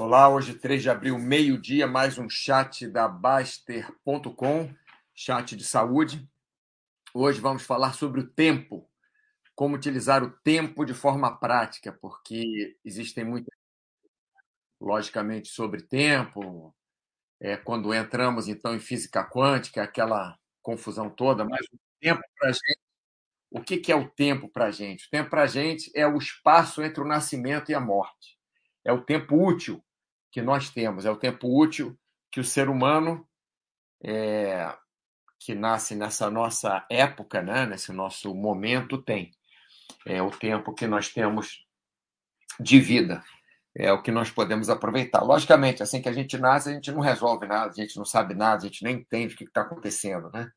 Olá, 0.00 0.30
hoje 0.30 0.54
3 0.54 0.80
de 0.80 0.88
abril, 0.88 1.18
meio-dia, 1.18 1.86
mais 1.86 2.16
um 2.16 2.26
chat 2.26 2.88
da 2.88 3.06
Baster.com, 3.06 4.74
chat 5.14 5.54
de 5.54 5.62
saúde. 5.62 6.26
Hoje 7.12 7.38
vamos 7.38 7.64
falar 7.64 7.92
sobre 7.92 8.20
o 8.20 8.26
tempo, 8.26 8.90
como 9.54 9.76
utilizar 9.76 10.24
o 10.24 10.30
tempo 10.30 10.86
de 10.86 10.94
forma 10.94 11.38
prática, 11.38 11.92
porque 11.92 12.78
existem 12.82 13.24
muitas, 13.24 13.54
logicamente, 14.80 15.48
sobre 15.48 15.82
tempo. 15.82 16.74
É, 17.38 17.58
quando 17.58 17.92
entramos, 17.92 18.48
então, 18.48 18.74
em 18.74 18.80
física 18.80 19.22
quântica, 19.22 19.82
aquela 19.82 20.38
confusão 20.62 21.10
toda, 21.10 21.44
mas 21.44 21.60
o 21.66 21.78
tempo 22.00 22.22
para 22.38 22.48
a 22.48 22.52
gente. 22.52 22.80
O 23.50 23.60
que, 23.60 23.92
é 23.92 23.94
o 23.94 24.08
tempo 24.08 24.48
para 24.48 24.64
a 24.64 24.70
gente? 24.70 25.08
O 25.08 25.10
tempo 25.10 25.28
para 25.28 25.42
a 25.42 25.46
gente 25.46 25.92
é 25.94 26.06
o 26.06 26.16
espaço 26.16 26.82
entre 26.82 27.02
o 27.02 27.06
nascimento 27.06 27.70
e 27.70 27.74
a 27.74 27.80
morte. 27.80 28.39
É 28.84 28.92
o 28.92 29.02
tempo 29.02 29.36
útil 29.36 29.84
que 30.30 30.40
nós 30.40 30.70
temos, 30.70 31.04
é 31.04 31.10
o 31.10 31.16
tempo 31.16 31.48
útil 31.48 31.98
que 32.30 32.40
o 32.40 32.44
ser 32.44 32.68
humano 32.68 33.28
é, 34.02 34.72
que 35.38 35.54
nasce 35.54 35.94
nessa 35.94 36.30
nossa 36.30 36.86
época, 36.90 37.42
né, 37.42 37.66
nesse 37.66 37.92
nosso 37.92 38.34
momento, 38.34 39.02
tem. 39.02 39.32
É 40.06 40.22
o 40.22 40.30
tempo 40.30 40.74
que 40.74 40.86
nós 40.86 41.08
temos 41.08 41.66
de 42.58 42.78
vida, 42.78 43.22
é 43.74 43.92
o 43.92 44.02
que 44.02 44.10
nós 44.10 44.30
podemos 44.30 44.68
aproveitar. 44.70 45.22
Logicamente, 45.22 45.82
assim 45.82 46.00
que 46.00 46.08
a 46.08 46.12
gente 46.12 46.38
nasce, 46.38 46.70
a 46.70 46.72
gente 46.72 46.92
não 46.92 47.00
resolve 47.00 47.46
nada, 47.46 47.70
a 47.70 47.74
gente 47.74 47.96
não 47.96 48.04
sabe 48.04 48.34
nada, 48.34 48.62
a 48.62 48.66
gente 48.66 48.84
nem 48.84 48.96
entende 48.96 49.34
o 49.34 49.36
que 49.36 49.44
está 49.44 49.62
acontecendo, 49.62 50.30
né? 50.30 50.50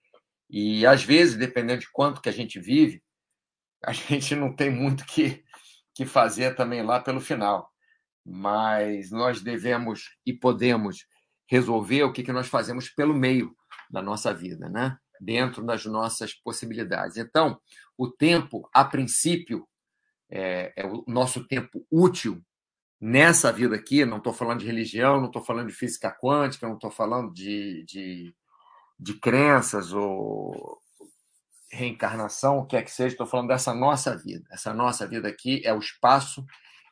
E 0.49 0.85
às 0.85 1.03
vezes, 1.03 1.35
dependendo 1.35 1.81
de 1.81 1.91
quanto 1.91 2.21
que 2.21 2.29
a 2.29 2.33
gente 2.33 2.59
vive, 2.59 3.01
a 3.83 3.91
gente 3.93 4.35
não 4.35 4.55
tem 4.55 4.69
muito 4.69 5.05
que 5.05 5.43
que 5.95 6.07
fazer 6.07 6.55
também 6.55 6.81
lá 6.81 6.99
pelo 6.99 7.21
final 7.21 7.71
mas 8.25 9.11
nós 9.11 9.41
devemos 9.41 10.17
e 10.25 10.33
podemos 10.33 11.05
resolver 11.47 12.03
o 12.03 12.11
que, 12.13 12.23
que 12.23 12.31
nós 12.31 12.47
fazemos 12.47 12.89
pelo 12.89 13.13
meio 13.13 13.55
da 13.89 14.01
nossa 14.01 14.33
vida, 14.33 14.69
né? 14.69 14.97
dentro 15.19 15.63
das 15.63 15.85
nossas 15.85 16.33
possibilidades. 16.33 17.17
Então, 17.17 17.59
o 17.97 18.09
tempo, 18.09 18.69
a 18.73 18.83
princípio, 18.83 19.67
é, 20.29 20.73
é 20.75 20.85
o 20.85 21.03
nosso 21.07 21.47
tempo 21.47 21.85
útil 21.91 22.43
nessa 22.99 23.51
vida 23.51 23.75
aqui. 23.75 24.03
Não 24.05 24.17
estou 24.17 24.33
falando 24.33 24.59
de 24.59 24.65
religião, 24.65 25.19
não 25.19 25.27
estou 25.27 25.43
falando 25.43 25.67
de 25.67 25.73
física 25.73 26.11
quântica, 26.11 26.67
não 26.67 26.75
estou 26.75 26.91
falando 26.91 27.31
de, 27.31 27.83
de, 27.85 28.35
de 28.99 29.13
crenças 29.19 29.93
ou 29.93 30.81
reencarnação, 31.71 32.59
o 32.59 32.65
que 32.65 32.77
é 32.77 32.83
que 32.83 32.91
seja, 32.91 33.13
estou 33.13 33.25
falando 33.25 33.47
dessa 33.47 33.73
nossa 33.73 34.15
vida. 34.15 34.47
Essa 34.51 34.73
nossa 34.73 35.07
vida 35.07 35.27
aqui 35.27 35.61
é 35.65 35.73
o 35.73 35.79
espaço 35.79 36.45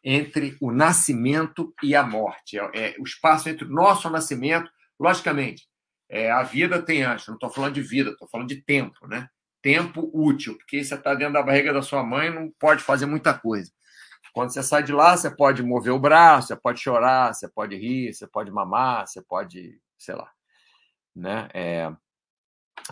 entre 0.03 0.57
o 0.59 0.71
nascimento 0.71 1.73
e 1.83 1.95
a 1.95 2.03
morte. 2.03 2.57
É, 2.57 2.69
é 2.73 2.95
o 2.99 3.03
espaço 3.03 3.49
entre 3.49 3.65
o 3.65 3.69
nosso 3.69 4.09
nascimento, 4.09 4.69
logicamente, 4.99 5.67
é, 6.11 6.29
a 6.29 6.43
vida 6.43 6.81
tem 6.81 7.03
antes, 7.03 7.25
não 7.27 7.35
estou 7.35 7.49
falando 7.49 7.73
de 7.73 7.81
vida, 7.81 8.11
estou 8.11 8.27
falando 8.27 8.49
de 8.49 8.61
tempo, 8.61 9.07
né? 9.07 9.29
Tempo 9.61 10.11
útil, 10.13 10.57
porque 10.57 10.83
você 10.83 10.95
está 10.95 11.13
dentro 11.15 11.35
da 11.35 11.41
barriga 11.41 11.71
da 11.71 11.81
sua 11.81 12.03
mãe 12.03 12.29
não 12.29 12.51
pode 12.59 12.83
fazer 12.83 13.05
muita 13.05 13.33
coisa. 13.33 13.71
Quando 14.33 14.51
você 14.51 14.61
sai 14.61 14.83
de 14.83 14.91
lá, 14.91 15.15
você 15.15 15.29
pode 15.29 15.63
mover 15.63 15.93
o 15.93 15.99
braço, 15.99 16.49
você 16.49 16.55
pode 16.55 16.81
chorar, 16.81 17.33
você 17.33 17.47
pode 17.47 17.77
rir, 17.77 18.13
você 18.13 18.27
pode 18.27 18.51
mamar, 18.51 19.07
você 19.07 19.21
pode, 19.21 19.79
sei 19.97 20.15
lá, 20.15 20.29
né? 21.15 21.47
É, 21.53 21.91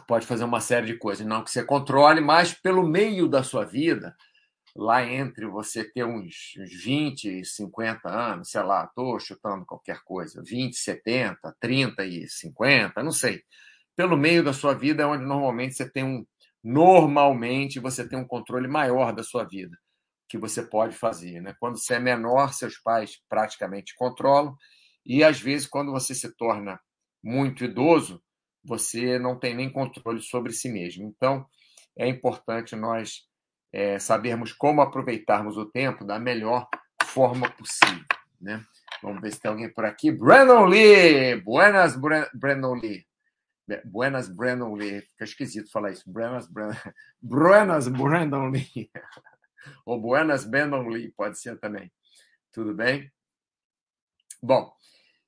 pode 0.07 0.25
fazer 0.25 0.45
uma 0.45 0.61
série 0.61 0.87
de 0.87 0.97
coisas, 0.97 1.25
não 1.25 1.43
que 1.43 1.51
você 1.51 1.63
controle, 1.63 2.21
mas 2.21 2.53
pelo 2.53 2.87
meio 2.87 3.27
da 3.27 3.43
sua 3.43 3.65
vida, 3.65 4.15
lá 4.75 5.03
entre 5.03 5.45
você 5.47 5.83
ter 5.83 6.03
uns, 6.03 6.53
uns 6.57 6.83
20 6.83 7.39
e 7.39 7.45
50 7.45 8.09
anos, 8.09 8.51
sei 8.51 8.63
lá, 8.63 8.85
estou 8.85 9.19
chutando 9.19 9.65
qualquer 9.65 10.01
coisa, 10.03 10.41
20, 10.45 10.75
70, 10.75 11.55
30 11.59 12.05
e 12.05 12.27
50, 12.27 13.03
não 13.03 13.11
sei. 13.11 13.43
Pelo 13.95 14.17
meio 14.17 14.43
da 14.43 14.53
sua 14.53 14.73
vida 14.73 15.03
é 15.03 15.05
onde 15.05 15.25
normalmente 15.25 15.75
você 15.75 15.89
tem 15.89 16.03
um. 16.03 16.25
Normalmente 16.63 17.79
você 17.79 18.07
tem 18.07 18.19
um 18.19 18.27
controle 18.27 18.67
maior 18.67 19.13
da 19.13 19.23
sua 19.23 19.45
vida, 19.45 19.77
que 20.27 20.37
você 20.37 20.61
pode 20.61 20.95
fazer. 20.95 21.41
Né? 21.41 21.55
Quando 21.59 21.77
você 21.77 21.95
é 21.95 21.99
menor, 21.99 22.53
seus 22.53 22.77
pais 22.77 23.21
praticamente 23.29 23.95
controlam, 23.95 24.55
e 25.05 25.23
às 25.23 25.39
vezes, 25.39 25.67
quando 25.67 25.91
você 25.91 26.13
se 26.13 26.35
torna 26.35 26.79
muito 27.23 27.63
idoso, 27.63 28.21
você 28.63 29.17
não 29.17 29.39
tem 29.39 29.55
nem 29.55 29.69
controle 29.69 30.21
sobre 30.21 30.51
si 30.51 30.69
mesmo. 30.69 31.07
Então, 31.07 31.45
é 31.97 32.07
importante 32.07 32.75
nós 32.75 33.28
é, 33.71 33.99
sabermos 33.99 34.53
como 34.53 34.81
aproveitarmos 34.81 35.57
o 35.57 35.65
tempo 35.65 36.03
da 36.03 36.19
melhor 36.19 36.67
forma 37.03 37.49
possível. 37.51 38.05
Né? 38.39 38.63
Vamos 39.01 39.21
ver 39.21 39.33
se 39.33 39.41
tem 39.41 39.51
alguém 39.51 39.71
por 39.71 39.85
aqui. 39.85 40.11
Brandon 40.11 40.65
Lee! 40.65 41.41
Buenas, 41.41 41.95
Brandon 42.33 42.73
Lee. 42.73 43.05
Buenas, 43.85 44.29
Brandon 44.29 44.73
Lee. 44.73 45.01
Fica 45.01 45.23
esquisito 45.23 45.71
falar 45.71 45.91
isso. 45.91 46.09
Buenas, 46.09 46.47
Brandon, 46.47 46.77
Buenas, 47.21 47.87
Brandon 47.87 48.49
Lee. 48.49 48.91
Ou 49.85 49.99
Buenas, 49.99 50.45
Brandon 50.45 50.87
Lee, 50.87 51.11
pode 51.11 51.39
ser 51.39 51.57
também. 51.59 51.91
Tudo 52.51 52.73
bem? 52.73 53.11
Bom, 54.41 54.73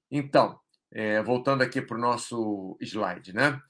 então, 0.10 0.60
é, 0.92 1.22
voltando 1.22 1.62
aqui 1.62 1.82
para 1.82 1.98
o 1.98 2.00
nosso 2.00 2.78
slide, 2.82 3.34
né? 3.34 3.62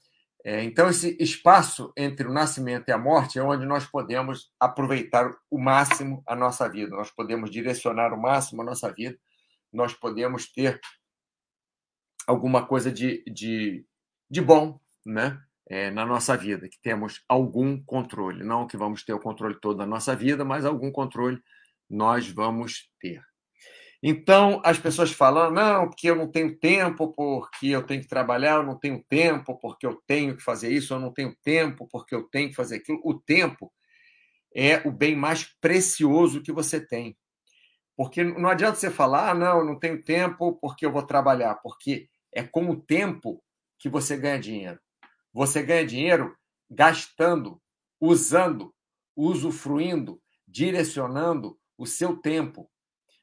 É, 0.44 0.64
então, 0.64 0.88
esse 0.88 1.16
espaço 1.20 1.92
entre 1.96 2.26
o 2.26 2.32
nascimento 2.32 2.88
e 2.88 2.92
a 2.92 2.98
morte 2.98 3.38
é 3.38 3.42
onde 3.42 3.64
nós 3.64 3.86
podemos 3.86 4.50
aproveitar 4.58 5.32
o 5.48 5.58
máximo 5.58 6.22
a 6.26 6.34
nossa 6.34 6.68
vida, 6.68 6.96
nós 6.96 7.10
podemos 7.10 7.50
direcionar 7.50 8.12
o 8.12 8.20
máximo 8.20 8.62
a 8.62 8.64
nossa 8.64 8.92
vida, 8.92 9.16
nós 9.72 9.94
podemos 9.94 10.50
ter 10.50 10.80
alguma 12.26 12.66
coisa 12.66 12.90
de, 12.90 13.22
de, 13.26 13.86
de 14.28 14.40
bom 14.40 14.80
né? 15.04 15.40
É, 15.68 15.90
na 15.90 16.04
nossa 16.04 16.36
vida, 16.36 16.68
que 16.68 16.78
temos 16.82 17.22
algum 17.28 17.82
controle. 17.82 18.44
Não 18.44 18.66
que 18.66 18.76
vamos 18.76 19.04
ter 19.04 19.14
o 19.14 19.20
controle 19.20 19.58
todo 19.60 19.78
da 19.78 19.86
nossa 19.86 20.14
vida, 20.14 20.44
mas 20.44 20.64
algum 20.64 20.90
controle 20.90 21.40
nós 21.88 22.28
vamos 22.28 22.90
ter. 23.00 23.22
Então, 24.02 24.60
as 24.64 24.80
pessoas 24.80 25.12
falam, 25.12 25.52
não, 25.52 25.88
porque 25.88 26.10
eu 26.10 26.16
não 26.16 26.28
tenho 26.28 26.58
tempo, 26.58 27.12
porque 27.12 27.68
eu 27.68 27.84
tenho 27.86 28.00
que 28.00 28.08
trabalhar, 28.08 28.56
eu 28.56 28.64
não 28.64 28.76
tenho 28.76 29.00
tempo, 29.08 29.56
porque 29.60 29.86
eu 29.86 29.94
tenho 30.04 30.36
que 30.36 30.42
fazer 30.42 30.72
isso, 30.72 30.92
eu 30.92 30.98
não 30.98 31.12
tenho 31.12 31.36
tempo, 31.42 31.86
porque 31.86 32.12
eu 32.12 32.24
tenho 32.24 32.48
que 32.48 32.56
fazer 32.56 32.76
aquilo. 32.76 33.00
O 33.04 33.14
tempo 33.14 33.72
é 34.54 34.86
o 34.86 34.90
bem 34.90 35.14
mais 35.14 35.44
precioso 35.60 36.42
que 36.42 36.50
você 36.50 36.84
tem. 36.84 37.16
Porque 37.96 38.24
não 38.24 38.48
adianta 38.48 38.74
você 38.74 38.90
falar, 38.90 39.30
ah, 39.30 39.34
não, 39.34 39.60
eu 39.60 39.64
não 39.64 39.78
tenho 39.78 40.02
tempo 40.02 40.58
porque 40.60 40.84
eu 40.84 40.90
vou 40.90 41.02
trabalhar, 41.02 41.56
porque 41.56 42.08
é 42.32 42.42
com 42.42 42.68
o 42.70 42.80
tempo 42.80 43.40
que 43.78 43.88
você 43.88 44.16
ganha 44.16 44.40
dinheiro. 44.40 44.80
Você 45.32 45.62
ganha 45.62 45.86
dinheiro 45.86 46.36
gastando, 46.68 47.62
usando, 48.00 48.74
usufruindo, 49.14 50.20
direcionando 50.48 51.56
o 51.78 51.86
seu 51.86 52.16
tempo 52.16 52.71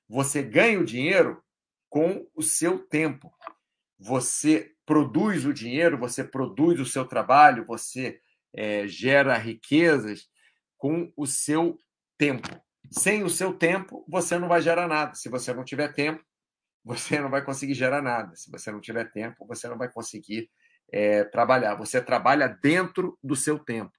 você 0.10 0.42
ganha 0.42 0.80
o 0.80 0.86
dinheiro 0.86 1.42
com 1.88 2.28
o 2.36 2.42
seu 2.42 2.80
tempo. 2.80 3.32
Você 4.00 4.74
produz 4.86 5.46
o 5.46 5.54
dinheiro, 5.54 5.98
você 5.98 6.24
produz 6.24 6.80
o 6.80 6.86
seu 6.86 7.06
trabalho, 7.06 7.66
você 7.66 8.20
é, 8.54 8.88
gera 8.88 9.38
riquezas 9.38 10.28
com 10.78 11.12
o 11.16 11.28
seu 11.28 11.78
tempo. 12.18 12.50
Sem 12.90 13.24
o 13.24 13.30
seu 13.30 13.54
tempo, 13.54 14.04
você 14.08 14.40
não 14.40 14.48
vai 14.48 14.62
gerar 14.62 14.88
nada. 14.88 15.14
Se 15.14 15.30
você 15.30 15.54
não 15.54 15.64
tiver 15.64 15.94
tempo, 15.94 16.24
você 16.84 17.20
não 17.20 17.30
vai 17.30 17.44
conseguir 17.44 17.76
gerar 17.76 18.02
nada. 18.02 18.36
Se 18.36 18.50
você 18.50 18.72
não 18.72 18.82
tiver 18.82 19.12
tempo, 19.12 19.46
você 19.46 19.68
não 19.68 19.78
vai 19.78 19.92
conseguir 19.92 20.50
é, 20.92 21.24
trabalhar. 21.26 21.76
Você 21.76 22.02
trabalha 22.02 22.48
dentro 22.48 23.18
do 23.24 23.36
seu 23.36 23.60
tempo. 23.60 23.92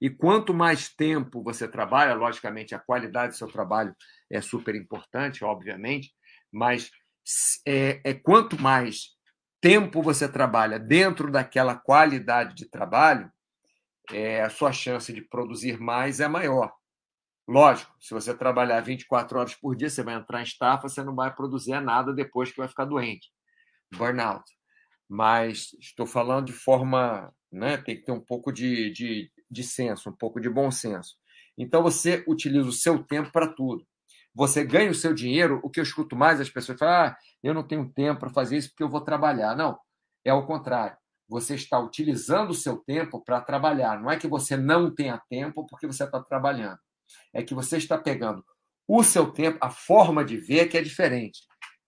E 0.00 0.10
quanto 0.10 0.52
mais 0.52 0.88
tempo 0.88 1.42
você 1.42 1.68
trabalha, 1.68 2.14
logicamente 2.14 2.74
a 2.74 2.78
qualidade 2.78 3.32
do 3.32 3.38
seu 3.38 3.48
trabalho 3.48 3.94
é 4.30 4.40
super 4.40 4.74
importante, 4.74 5.44
obviamente, 5.44 6.12
mas 6.52 6.90
é, 7.66 8.00
é 8.04 8.14
quanto 8.14 8.60
mais 8.60 9.14
tempo 9.60 10.02
você 10.02 10.28
trabalha 10.28 10.78
dentro 10.78 11.30
daquela 11.30 11.74
qualidade 11.74 12.54
de 12.54 12.68
trabalho, 12.68 13.32
é, 14.12 14.42
a 14.42 14.50
sua 14.50 14.72
chance 14.72 15.12
de 15.12 15.22
produzir 15.22 15.80
mais 15.80 16.20
é 16.20 16.28
maior. 16.28 16.72
Lógico, 17.48 17.94
se 18.00 18.12
você 18.12 18.34
trabalhar 18.34 18.80
24 18.80 19.38
horas 19.38 19.54
por 19.54 19.76
dia, 19.76 19.90
você 19.90 20.02
vai 20.02 20.14
entrar 20.14 20.40
em 20.40 20.44
estafa, 20.44 20.88
você 20.88 21.02
não 21.02 21.14
vai 21.14 21.34
produzir 21.34 21.78
nada 21.80 22.12
depois 22.12 22.50
que 22.50 22.56
vai 22.56 22.68
ficar 22.68 22.86
doente. 22.86 23.30
Burnout. 23.94 24.44
Mas 25.08 25.74
estou 25.78 26.06
falando 26.06 26.46
de 26.46 26.52
forma. 26.52 27.32
Né, 27.52 27.76
tem 27.76 27.96
que 27.96 28.02
ter 28.02 28.10
um 28.10 28.20
pouco 28.20 28.50
de, 28.50 28.90
de, 28.90 29.30
de 29.50 29.62
senso, 29.62 30.10
um 30.10 30.16
pouco 30.16 30.40
de 30.40 30.48
bom 30.48 30.70
senso. 30.70 31.16
Então 31.56 31.82
você 31.82 32.24
utiliza 32.26 32.68
o 32.68 32.72
seu 32.72 33.02
tempo 33.02 33.30
para 33.30 33.48
tudo. 33.48 33.86
Você 34.34 34.64
ganha 34.64 34.90
o 34.90 34.94
seu 34.94 35.14
dinheiro, 35.14 35.60
o 35.62 35.70
que 35.70 35.78
eu 35.78 35.84
escuto 35.84 36.16
mais 36.16 36.40
as 36.40 36.50
pessoas 36.50 36.78
falam, 36.78 36.94
ah, 36.94 37.16
eu 37.42 37.54
não 37.54 37.62
tenho 37.62 37.88
tempo 37.92 38.20
para 38.20 38.30
fazer 38.30 38.56
isso 38.56 38.70
porque 38.70 38.82
eu 38.82 38.88
vou 38.88 39.00
trabalhar. 39.00 39.56
Não, 39.56 39.78
é 40.24 40.32
o 40.32 40.44
contrário. 40.44 40.96
Você 41.28 41.54
está 41.54 41.78
utilizando 41.78 42.50
o 42.50 42.54
seu 42.54 42.76
tempo 42.78 43.22
para 43.24 43.40
trabalhar. 43.40 44.00
Não 44.00 44.10
é 44.10 44.18
que 44.18 44.26
você 44.26 44.56
não 44.56 44.92
tenha 44.92 45.22
tempo 45.30 45.66
porque 45.66 45.86
você 45.86 46.04
está 46.04 46.20
trabalhando. 46.20 46.78
É 47.32 47.42
que 47.42 47.54
você 47.54 47.76
está 47.76 47.96
pegando 47.96 48.44
o 48.86 49.02
seu 49.02 49.30
tempo, 49.30 49.58
a 49.60 49.70
forma 49.70 50.24
de 50.24 50.36
ver 50.36 50.68
que 50.68 50.76
é 50.76 50.82
diferente. 50.82 51.40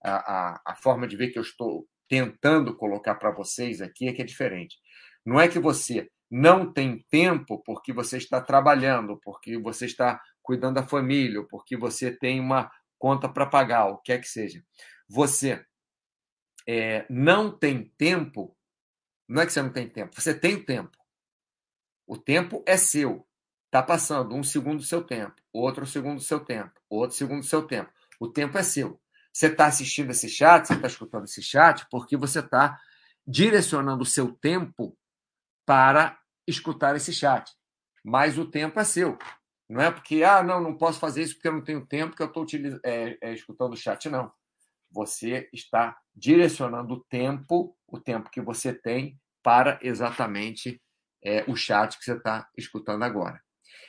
a, 0.03 0.15
a, 0.15 0.61
a 0.67 0.75
forma 0.77 1.07
de 1.07 1.17
ver 1.17 1.29
que 1.29 1.39
eu 1.39 1.43
estou 1.43 1.87
tentando 2.09 2.75
colocar 2.77 3.17
para 3.17 3.33
vocês 3.33 3.81
aqui 3.81 4.09
é 4.09 4.13
que 4.13 4.23
é 4.23 4.25
diferente. 4.25 4.77
Não 5.25 5.41
é 5.41 5.49
que 5.49 5.59
você 5.59 6.09
não 6.31 6.73
tem 6.73 7.05
tempo 7.11 7.63
porque 7.65 7.93
você 7.93 8.17
está 8.17 8.41
trabalhando, 8.41 9.19
porque 9.23 9.59
você 9.59 9.87
está 9.87 10.21
cuidando 10.43 10.77
da 10.77 10.87
família, 10.87 11.43
porque 11.49 11.77
você 11.77 12.11
tem 12.11 12.41
uma 12.41 12.71
conta 12.99 13.29
para 13.29 13.47
pagar, 13.47 13.87
o 13.87 13.99
que 13.99 14.13
é 14.13 14.19
que 14.19 14.29
seja. 14.29 14.65
Você 15.09 15.65
é, 16.67 17.07
não 17.09 17.51
tem 17.51 17.93
tempo, 17.97 18.57
não 19.29 19.43
é 19.43 19.47
que 19.47 19.53
você 19.53 19.63
não 19.63 19.73
tem 19.73 19.89
tempo, 19.89 20.15
você 20.15 20.35
tem 20.35 20.63
tempo. 20.63 20.97
O 22.07 22.17
tempo 22.17 22.63
é 22.67 22.77
seu. 22.77 23.27
Está 23.67 23.83
passando 23.83 24.35
um 24.35 24.43
segundo 24.43 24.79
do 24.79 24.85
seu 24.85 25.03
tempo, 25.03 25.35
outro 25.53 25.87
segundo 25.87 26.17
do 26.17 26.23
seu 26.23 26.41
tempo, 26.41 26.73
outro 26.89 27.17
segundo 27.17 27.41
do 27.41 27.47
seu 27.47 27.67
tempo. 27.67 27.93
O 28.19 28.29
tempo 28.29 28.57
é 28.57 28.63
seu. 28.63 29.01
Você 29.33 29.49
está 29.49 29.67
assistindo 29.67 30.11
esse 30.11 30.29
chat, 30.29 30.67
você 30.67 30.75
está 30.75 30.87
escutando 30.87 31.25
esse 31.25 31.43
chat, 31.43 31.87
porque 31.91 32.17
você 32.17 32.39
está 32.39 32.81
direcionando 33.27 34.03
o 34.03 34.07
seu 34.07 34.33
tempo 34.33 34.97
para 35.67 36.19
escutar 36.47 36.95
esse 36.97 37.13
chat. 37.13 37.53
Mas 38.05 38.39
o 38.39 38.49
tempo 38.49 38.79
é 38.79 38.85
seu. 38.85 39.19
Não 39.69 39.81
é 39.81 39.91
porque, 39.91 40.23
ah, 40.23 40.43
não, 40.43 40.61
não 40.61 40.79
posso 40.79 41.01
fazer 41.01 41.23
isso 41.23 41.35
porque 41.35 41.49
eu 41.49 41.53
não 41.53 41.65
tenho 41.65 41.85
tempo 41.85 42.15
que 42.15 42.23
eu 42.23 42.29
estou 42.29 42.47
é, 42.85 43.19
é, 43.21 43.35
escutando 43.35 43.73
o 43.73 43.77
chat. 43.77 44.09
Não. 44.09 44.33
Você 44.91 45.49
está 45.53 45.99
direcionando 46.15 46.95
o 46.95 47.05
tempo, 47.05 47.77
o 47.87 47.99
tempo 47.99 48.31
que 48.31 48.41
você 48.41 48.73
tem, 48.73 49.21
para 49.43 49.79
exatamente 49.83 50.81
é, 51.23 51.45
o 51.49 51.57
chat 51.57 51.99
que 51.99 52.05
você 52.05 52.15
está 52.15 52.49
escutando 52.57 53.03
agora. 53.03 53.41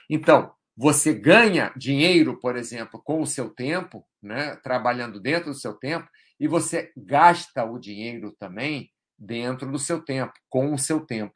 Então, 0.09 0.51
você 0.75 1.13
ganha 1.13 1.71
dinheiro, 1.75 2.39
por 2.39 2.55
exemplo, 2.55 3.01
com 3.03 3.21
o 3.21 3.27
seu 3.27 3.49
tempo, 3.49 4.07
né, 4.21 4.55
trabalhando 4.57 5.19
dentro 5.19 5.51
do 5.51 5.57
seu 5.57 5.73
tempo, 5.73 6.07
e 6.39 6.47
você 6.47 6.91
gasta 6.95 7.63
o 7.63 7.79
dinheiro 7.79 8.35
também 8.39 8.91
dentro 9.17 9.71
do 9.71 9.79
seu 9.79 10.01
tempo, 10.03 10.33
com 10.49 10.73
o 10.73 10.77
seu 10.77 10.99
tempo. 10.99 11.33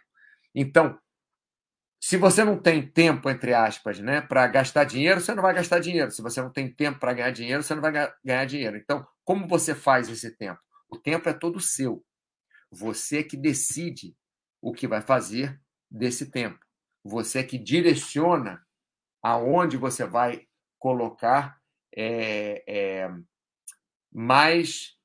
Então, 0.54 1.00
se 2.04 2.18
você 2.18 2.44
não 2.44 2.60
tem 2.60 2.86
tempo, 2.86 3.30
entre 3.30 3.54
aspas, 3.54 4.00
né, 4.00 4.22
para 4.22 4.48
gastar 4.48 4.86
dinheiro, 4.86 5.22
você 5.22 5.36
não 5.36 5.44
vai 5.44 5.54
gastar 5.54 5.80
dinheiro. 5.80 6.10
Se 6.12 6.22
você 6.22 6.42
não 6.42 6.52
tem 6.52 6.74
tempo 6.74 7.00
para 7.00 7.14
ganhar 7.14 7.32
dinheiro, 7.32 7.62
você 7.62 7.76
não 7.76 7.82
vai 7.82 7.92
ganhar 8.24 8.46
dinheiro. 8.46 8.76
Então, 8.76 9.06
como 9.24 9.48
você 9.48 9.76
faz 9.76 10.10
esse 10.10 10.36
tempo? 10.36 10.60
O 10.90 10.98
tempo 10.98 11.30
é 11.30 11.34
todo 11.34 11.60
seu. 11.60 12.04
Você 12.72 13.24
que 13.24 13.38
decide 13.38 14.16
o 14.62 14.74
que 14.74 14.88
vai 14.88 15.02
fazer 15.02 15.62
desse 15.90 16.32
tempo. 16.32 16.60
Você 17.04 17.44
que 17.44 17.58
direciona 17.58 18.66
aonde 19.22 19.78
você 19.78 20.06
vai 20.06 20.48
colocar 20.80 21.62
é, 21.96 22.64
é, 22.68 23.12
mais 24.12 24.98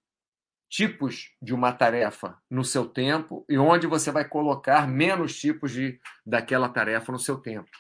tipos 0.69 1.31
de 1.41 1.55
uma 1.55 1.73
tarefa 1.73 2.37
no 2.51 2.65
seu 2.65 2.87
tempo 2.87 3.45
e 3.49 3.57
onde 3.59 3.87
você 3.87 4.11
vai 4.11 4.29
colocar 4.29 4.87
menos 4.89 5.39
tipos 5.39 5.73
de 5.73 5.99
daquela 6.25 6.69
tarefa 6.69 7.13
no 7.13 7.19
seu 7.19 7.39
tempo. 7.39 7.71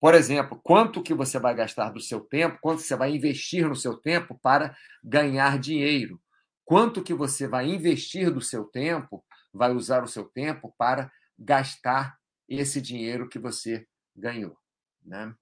Por 0.00 0.14
exemplo, 0.14 0.60
quanto 0.62 1.02
que 1.02 1.14
você 1.14 1.38
vai 1.38 1.54
gastar 1.54 1.90
do 1.90 2.00
seu 2.00 2.20
tempo, 2.20 2.58
quanto 2.60 2.82
você 2.82 2.94
vai 2.94 3.14
investir 3.14 3.66
no 3.66 3.76
seu 3.76 3.96
tempo 3.96 4.38
para 4.42 4.76
ganhar 5.02 5.58
dinheiro? 5.58 6.20
Quanto 6.64 7.02
que 7.02 7.14
você 7.14 7.46
vai 7.46 7.66
investir 7.68 8.30
do 8.30 8.40
seu 8.40 8.64
tempo, 8.64 9.24
vai 9.52 9.72
usar 9.72 10.02
o 10.02 10.08
seu 10.08 10.24
tempo 10.24 10.74
para 10.76 11.10
gastar 11.38 12.18
esse 12.48 12.80
dinheiro 12.80 13.28
que 13.28 13.38
você 13.38 13.86
ganhou, 14.14 14.56
né? 15.02 15.34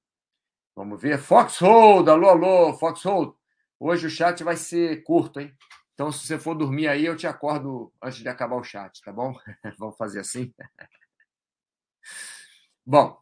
Vamos 0.75 1.01
ver. 1.01 1.19
Foxhold, 1.19 2.09
alô, 2.09 2.29
alô, 2.29 2.75
Foxhold. 2.75 3.35
Hoje 3.79 4.07
o 4.07 4.11
chat 4.11 4.43
vai 4.43 4.57
ser 4.57 5.03
curto, 5.03 5.41
hein? 5.41 5.53
Então, 5.95 6.11
se 6.11 6.27
você 6.27 6.39
for 6.39 6.55
dormir 6.55 6.89
aí, 6.89 7.05
eu 7.05 7.17
te 7.17 7.27
acordo 7.27 7.93
antes 8.03 8.21
de 8.21 8.29
acabar 8.29 8.57
o 8.57 8.65
chat, 8.65 9.01
tá 9.03 9.13
bom? 9.13 9.35
Vamos 9.79 9.97
fazer 9.97 10.21
assim? 10.21 10.53
bom, 12.85 13.21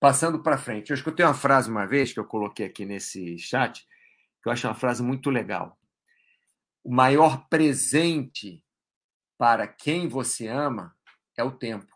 passando 0.00 0.42
para 0.42 0.58
frente. 0.58 0.90
Eu 0.90 0.96
escutei 0.96 1.24
uma 1.24 1.34
frase 1.34 1.70
uma 1.70 1.86
vez 1.86 2.12
que 2.12 2.18
eu 2.18 2.24
coloquei 2.24 2.66
aqui 2.66 2.84
nesse 2.84 3.38
chat, 3.38 3.86
que 4.42 4.48
eu 4.48 4.52
acho 4.52 4.66
uma 4.66 4.74
frase 4.74 5.02
muito 5.02 5.30
legal. 5.30 5.78
O 6.82 6.92
maior 6.92 7.46
presente 7.48 8.64
para 9.38 9.68
quem 9.68 10.08
você 10.08 10.48
ama 10.48 10.96
é 11.36 11.44
o 11.44 11.52
tempo. 11.52 11.92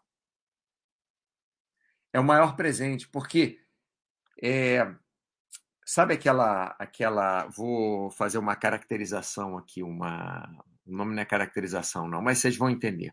É 2.13 2.21
o 2.21 2.25
maior 2.25 2.57
presente, 2.57 3.09
porque 3.09 3.61
é, 4.43 4.95
sabe 5.87 6.15
aquela, 6.15 6.75
aquela. 6.79 7.47
Vou 7.47 8.11
fazer 8.11 8.39
uma 8.39 8.57
caracterização 8.57 9.57
aqui, 9.57 9.83
uma. 9.83 10.51
O 10.85 10.95
nome 10.95 11.15
não 11.15 11.23
é 11.23 11.25
caracterização, 11.25 12.09
não, 12.09 12.21
mas 12.21 12.39
vocês 12.39 12.57
vão 12.57 12.69
entender. 12.69 13.13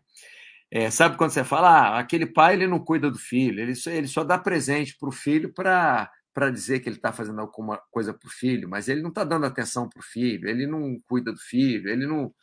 É, 0.70 0.90
sabe 0.90 1.16
quando 1.16 1.30
você 1.30 1.44
fala, 1.44 1.70
ah, 1.70 1.98
aquele 2.00 2.26
pai 2.26 2.54
ele 2.54 2.66
não 2.66 2.80
cuida 2.80 3.10
do 3.10 3.18
filho, 3.18 3.60
ele 3.60 3.74
só, 3.74 3.90
ele 3.90 4.08
só 4.08 4.24
dá 4.24 4.38
presente 4.38 4.96
para 4.98 5.08
o 5.08 5.12
filho 5.12 5.52
para 5.54 6.10
para 6.34 6.50
dizer 6.50 6.80
que 6.80 6.88
ele 6.88 6.96
está 6.96 7.12
fazendo 7.12 7.40
alguma 7.40 7.78
coisa 7.92 8.12
para 8.12 8.26
o 8.26 8.30
filho, 8.30 8.68
mas 8.68 8.88
ele 8.88 9.00
não 9.00 9.10
está 9.10 9.22
dando 9.22 9.46
atenção 9.46 9.88
para 9.88 10.00
o 10.00 10.02
filho, 10.02 10.48
ele 10.48 10.66
não 10.66 11.00
cuida 11.06 11.30
do 11.30 11.38
filho, 11.38 11.88
ele 11.88 12.08
não, 12.08 12.34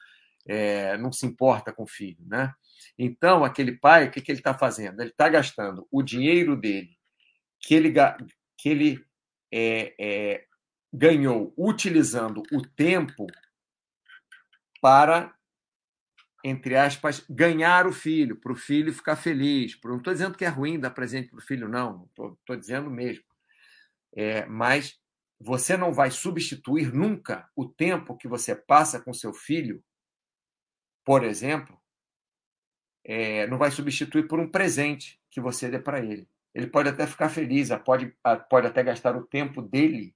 é, 0.48 0.98
não 0.98 1.12
se 1.12 1.25
importa 1.25 1.74
com 1.74 1.83
o 1.83 1.88
filho, 1.88 2.24
né? 2.25 2.54
Então, 2.98 3.44
aquele 3.44 3.74
pai, 3.74 4.07
o 4.07 4.12
que, 4.12 4.22
que 4.22 4.31
ele 4.31 4.39
está 4.39 4.54
fazendo? 4.54 5.01
Ele 5.01 5.10
está 5.10 5.28
gastando 5.28 5.86
o 5.92 6.01
dinheiro 6.01 6.56
dele, 6.56 6.92
que 7.60 7.75
ele 7.75 7.94
que 8.57 8.69
ele 8.69 9.06
é, 9.51 9.94
é, 10.00 10.45
ganhou 10.94 11.53
utilizando 11.57 12.42
o 12.51 12.62
tempo 12.62 13.27
para, 14.81 15.36
entre 16.44 16.75
aspas, 16.75 17.24
ganhar 17.30 17.86
o 17.86 17.94
filho, 17.94 18.39
para 18.39 18.51
o 18.51 18.56
filho 18.56 18.94
ficar 18.94 19.15
feliz. 19.15 19.77
Não 19.83 19.98
estou 19.98 20.13
dizendo 20.13 20.38
que 20.38 20.45
é 20.45 20.50
ruim 20.50 20.80
dar 20.80 20.92
presente 20.92 21.30
para 21.30 21.39
o 21.39 21.44
filho, 21.44 21.68
não, 21.69 22.09
estou 22.09 22.56
dizendo 22.57 22.89
mesmo. 22.89 23.24
É, 24.13 24.45
mas 24.45 25.00
você 25.39 25.75
não 25.75 25.94
vai 25.94 26.12
substituir 26.12 26.94
nunca 26.94 27.50
o 27.56 27.68
tempo 27.68 28.18
que 28.18 28.27
você 28.27 28.56
passa 28.56 29.00
com 29.00 29.13
seu 29.13 29.33
filho, 29.33 29.83
por 31.04 31.24
exemplo, 31.24 31.80
é, 33.04 33.47
não 33.47 33.57
vai 33.57 33.71
substituir 33.71 34.27
por 34.27 34.39
um 34.39 34.50
presente 34.50 35.19
que 35.30 35.42
você 35.42 35.69
dê 35.69 35.80
para 35.80 36.00
ele. 36.00 36.30
Ele 36.53 36.68
pode 36.68 36.89
até 36.89 37.07
ficar 37.07 37.30
feliz, 37.30 37.69
pode, 37.86 38.13
pode 38.50 38.68
até 38.68 38.83
gastar 38.83 39.15
o 39.15 39.25
tempo 39.25 39.62
dele 39.62 40.13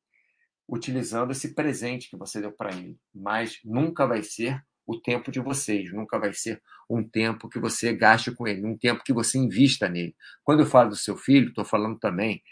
utilizando 0.67 1.31
esse 1.31 1.53
presente 1.53 2.09
que 2.09 2.17
você 2.17 2.41
deu 2.41 2.51
para 2.51 2.75
ele, 2.75 2.97
mas 3.13 3.59
nunca 3.63 4.05
vai 4.05 4.24
ser 4.24 4.63
o 4.86 5.00
tempo 5.00 5.31
de 5.31 5.39
vocês, 5.39 5.91
nunca 5.91 6.19
vai 6.19 6.33
ser 6.33 6.62
um 6.89 7.03
tempo 7.03 7.50
que 7.50 7.60
você 7.60 7.93
gaste 7.93 8.31
com 8.31 8.48
ele, 8.48 8.65
um 8.65 8.77
tempo 8.77 9.03
que 9.03 9.13
você 9.13 9.38
invista 9.38 9.89
nele. 9.89 10.15
Quando 10.43 10.62
eu 10.62 10.65
falo 10.65 10.89
do 10.89 10.95
seu 10.95 11.17
filho, 11.17 11.50
estou 11.50 11.65
falando 11.65 11.98
também 11.98 12.43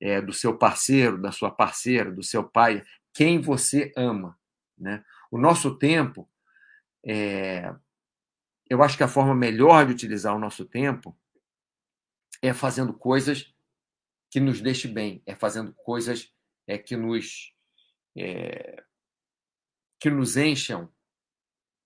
é, 0.00 0.20
do 0.20 0.32
seu 0.32 0.56
parceiro, 0.56 1.20
da 1.20 1.32
sua 1.32 1.50
parceira, 1.50 2.10
do 2.10 2.22
seu 2.22 2.44
pai, 2.44 2.82
quem 3.12 3.40
você 3.40 3.92
ama. 3.96 4.38
Né? 4.78 5.02
O 5.30 5.38
nosso 5.38 5.76
tempo, 5.78 6.28
é, 7.04 7.74
eu 8.68 8.82
acho 8.82 8.96
que 8.96 9.02
a 9.02 9.08
forma 9.08 9.34
melhor 9.34 9.86
de 9.86 9.92
utilizar 9.92 10.34
o 10.34 10.38
nosso 10.38 10.64
tempo 10.64 11.16
é 12.44 12.52
fazendo 12.52 12.92
coisas 12.92 13.50
que 14.30 14.38
nos 14.38 14.60
deixe 14.60 14.86
bem, 14.86 15.22
é 15.24 15.34
fazendo 15.34 15.72
coisas 15.72 16.30
é, 16.66 16.76
que 16.76 16.94
nos 16.94 17.54
é, 18.16 18.82
que 19.98 20.10
nos 20.10 20.36
encham 20.36 20.92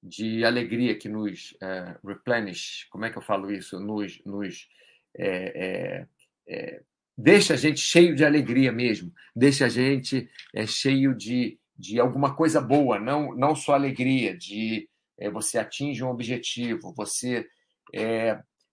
de 0.02 0.44
alegria, 0.44 0.98
que 0.98 1.08
nos 1.08 1.56
é, 1.62 1.96
replenish, 2.04 2.88
como 2.90 3.04
é 3.04 3.10
que 3.10 3.18
eu 3.18 3.22
falo 3.22 3.52
isso? 3.52 3.78
Nos, 3.78 4.20
nos 4.24 4.68
é, 5.16 5.28
é, 5.28 6.06
é 6.48 6.82
deixa 7.16 7.54
a 7.54 7.56
gente 7.56 7.78
cheio 7.78 8.16
de 8.16 8.24
alegria 8.24 8.72
mesmo, 8.72 9.12
deixa 9.36 9.66
a 9.66 9.68
gente 9.68 10.28
é, 10.52 10.66
cheio 10.66 11.14
de, 11.14 11.56
de 11.76 12.00
alguma 12.00 12.34
coisa 12.34 12.60
boa, 12.60 12.98
não, 12.98 13.32
não 13.34 13.54
só 13.54 13.74
alegria, 13.74 14.36
de 14.36 14.88
você 15.32 15.58
atinge 15.58 16.02
um 16.02 16.10
objetivo, 16.10 16.94
você 16.94 17.44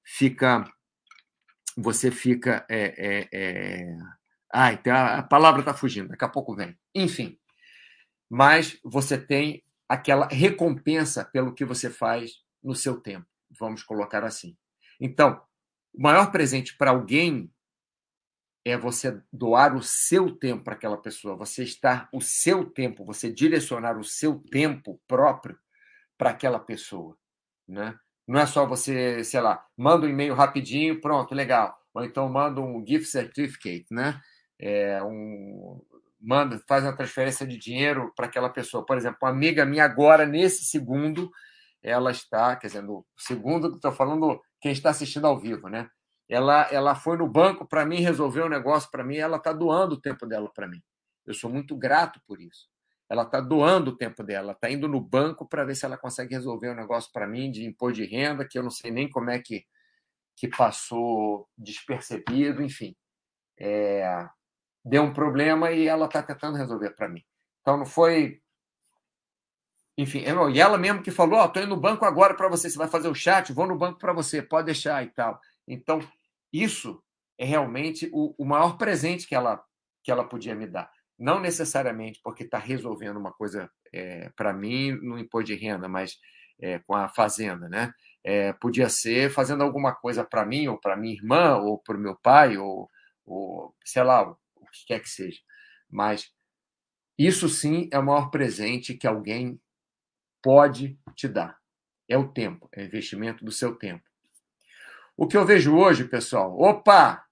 fica 0.04 0.64
você 1.76 2.12
fica. 2.12 2.66
É, 2.70 2.84
é, 2.98 3.30
é... 3.32 3.98
Ai, 4.54 4.80
a, 4.88 5.20
a 5.20 5.24
palavra 5.24 5.62
está 5.62 5.74
fugindo, 5.74 6.10
daqui 6.10 6.24
a 6.24 6.30
pouco 6.30 6.56
vem. 6.56 6.78
Enfim. 6.94 7.38
Mas 8.30 8.80
você 8.84 9.18
tem 9.18 9.64
aquela 9.88 10.28
recompensa 10.28 11.24
pelo 11.24 11.54
que 11.54 11.66
você 11.66 11.90
faz 11.90 12.44
no 12.64 12.74
seu 12.74 13.00
tempo, 13.00 13.28
vamos 13.60 13.84
colocar 13.84 14.24
assim. 14.24 14.58
Então, 15.00 15.42
o 15.94 16.02
maior 16.02 16.32
presente 16.32 16.76
para 16.76 16.92
alguém 16.92 17.52
é 18.66 18.76
você 18.76 19.22
doar 19.32 19.76
o 19.76 19.84
seu 19.84 20.36
tempo 20.36 20.64
para 20.64 20.74
aquela 20.74 20.98
pessoa, 20.98 21.36
você 21.36 21.64
estar 21.64 22.10
o 22.12 22.20
seu 22.20 22.66
tempo, 22.66 23.06
você 23.06 23.32
direcionar 23.32 23.98
o 24.00 24.04
seu 24.04 24.40
tempo 24.40 25.00
próprio 25.08 25.58
para 26.18 26.32
aquela 26.32 26.60
pessoa, 26.60 27.16
né? 27.68 27.98
Não 28.28 28.40
é 28.40 28.46
só 28.46 28.66
você, 28.66 29.24
sei 29.24 29.40
lá, 29.42 29.64
manda 29.78 30.06
um 30.06 30.10
e-mail 30.10 30.34
rapidinho, 30.34 31.00
pronto, 31.00 31.36
legal. 31.36 31.78
Ou 31.94 32.04
então 32.04 32.28
manda 32.28 32.60
um 32.60 32.84
gift 32.86 33.08
certificate, 33.08 33.86
né? 33.92 34.20
É 34.60 35.02
um, 35.04 35.82
manda, 36.20 36.60
faz 36.68 36.84
uma 36.84 36.96
transferência 36.96 37.46
de 37.46 37.58
dinheiro 37.58 38.12
para 38.16 38.26
aquela 38.26 38.50
pessoa. 38.50 38.86
Por 38.86 38.98
exemplo, 38.98 39.20
uma 39.22 39.30
amiga 39.30 39.66
minha 39.66 39.86
agora, 39.86 40.26
nesse 40.26 40.66
segundo, 40.66 41.30
ela 41.84 42.12
está, 42.12 42.56
quer 42.56 42.68
dizer, 42.68 42.82
no 42.82 43.06
segundo 43.16 43.70
que 43.70 43.76
estou 43.76 43.92
falando, 43.92 44.42
quem 44.60 44.72
está 44.72 44.90
assistindo 44.90 45.28
ao 45.28 45.40
vivo, 45.40 45.70
né? 45.70 45.88
Ela, 46.28 46.68
ela 46.72 46.96
foi 46.96 47.18
no 47.18 47.28
banco 47.28 47.68
para 47.68 47.86
mim 47.86 48.02
resolver 48.02 48.44
um 48.44 48.50
negócio 48.50 48.90
para 48.90 49.04
mim, 49.04 49.18
ela 49.18 49.38
está 49.38 49.54
doando 49.54 49.96
o 49.96 50.02
tempo 50.02 50.26
dela 50.26 50.52
para 50.54 50.68
mim. 50.68 50.82
Eu 51.26 51.36
sou 51.36 51.50
muito 51.50 51.78
grato 51.78 52.20
por 52.28 52.42
isso. 52.42 52.68
Ela 53.10 53.24
está 53.24 53.40
doando 53.40 53.92
o 53.92 53.98
tempo 53.98 54.24
dela, 54.24 54.54
está 54.54 54.70
indo 54.70 54.88
no 54.88 55.00
banco 55.00 55.48
para 55.48 55.64
ver 55.64 55.76
se 55.76 55.86
ela 55.86 55.98
consegue 55.98 56.34
resolver 56.34 56.72
um 56.72 56.76
negócio 56.76 57.12
para 57.12 57.28
mim 57.28 57.52
de 57.52 57.66
imposto 57.66 58.02
de 58.02 58.06
renda, 58.06 58.48
que 58.48 58.58
eu 58.58 58.64
não 58.64 58.72
sei 58.72 58.90
nem 58.90 59.08
como 59.10 59.30
é 59.30 59.40
que, 59.40 59.64
que 60.36 60.48
passou 60.48 61.48
despercebido, 61.58 62.64
enfim. 62.64 62.96
É, 63.60 64.28
deu 64.84 65.04
um 65.04 65.14
problema 65.14 65.72
e 65.72 65.88
ela 65.88 66.08
está 66.08 66.22
tentando 66.22 66.58
resolver 66.58 66.92
para 66.92 67.08
mim. 67.08 67.24
Então 67.62 67.78
não 67.78 67.86
foi. 67.86 68.42
Enfim, 69.98 70.20
eu, 70.20 70.50
e 70.50 70.60
ela 70.60 70.78
mesmo 70.78 71.02
que 71.02 71.12
falou: 71.12 71.40
Ó, 71.40 71.44
oh, 71.44 71.46
estou 71.48 71.64
indo 71.64 71.76
no 71.76 71.82
banco 71.82 72.06
agora 72.06 72.36
para 72.36 72.50
você, 72.50 72.70
você 72.70 72.78
vai 72.78 72.88
fazer 72.88 73.08
o 73.08 73.16
chat, 73.16 73.54
vou 73.54 73.68
no 73.68 73.78
banco 73.78 74.00
para 74.00 74.14
você, 74.14 74.42
pode 74.42 74.66
deixar 74.66 75.04
e 75.04 75.10
tal. 75.10 75.40
Então, 75.68 76.00
isso 76.52 77.02
é 77.38 77.46
realmente 77.46 78.10
o, 78.14 78.36
o 78.38 78.46
maior 78.46 78.78
presente 78.78 79.28
que 79.28 79.36
ela, 79.36 79.64
que 80.04 80.12
ela 80.12 80.24
podia 80.24 80.56
me 80.56 80.68
dar. 80.68 80.92
Não 81.18 81.40
necessariamente 81.40 82.20
porque 82.24 82.44
está 82.44 82.58
resolvendo 82.58 83.18
uma 83.18 83.32
coisa 83.32 83.70
é, 83.94 84.30
para 84.36 84.54
mim 84.54 84.92
no 84.92 85.18
imposto 85.18 85.48
de 85.48 85.56
renda, 85.56 85.88
mas 85.88 86.18
é, 86.60 86.80
com 86.80 86.96
a 86.96 87.08
fazenda, 87.08 87.70
né? 87.70 87.94
É, 88.24 88.54
podia 88.54 88.90
ser 88.90 89.30
fazendo 89.32 89.64
alguma 89.64 89.94
coisa 89.94 90.24
para 90.24 90.46
mim, 90.46 90.68
ou 90.68 90.80
para 90.80 90.98
minha 90.98 91.14
irmã, 91.14 91.58
ou 91.58 91.78
para 91.78 91.96
o 91.96 92.00
meu 92.00 92.16
pai, 92.16 92.58
ou, 92.58 92.90
ou 93.26 93.76
sei 93.86 94.04
lá, 94.04 94.26
que 94.72 94.86
quer 94.88 95.00
que 95.00 95.10
seja. 95.10 95.40
Mas 95.90 96.32
isso 97.18 97.48
sim 97.48 97.88
é 97.92 98.00
o 98.00 98.04
maior 98.04 98.30
presente 98.30 98.94
que 98.94 99.08
alguém 99.08 99.60
pode 100.42 101.00
te 101.16 101.28
dar. 101.28 101.58
É 102.08 102.18
o 102.18 102.28
tempo, 102.28 102.70
é 102.72 102.82
o 102.82 102.86
investimento 102.86 103.44
do 103.44 103.52
seu 103.52 103.76
tempo. 103.76 104.04
O 105.18 105.28
que 105.28 105.38
eu 105.38 105.46
vejo 105.46 105.76
hoje, 105.76 106.04
pessoal? 106.04 106.60
Opa! 106.60 107.25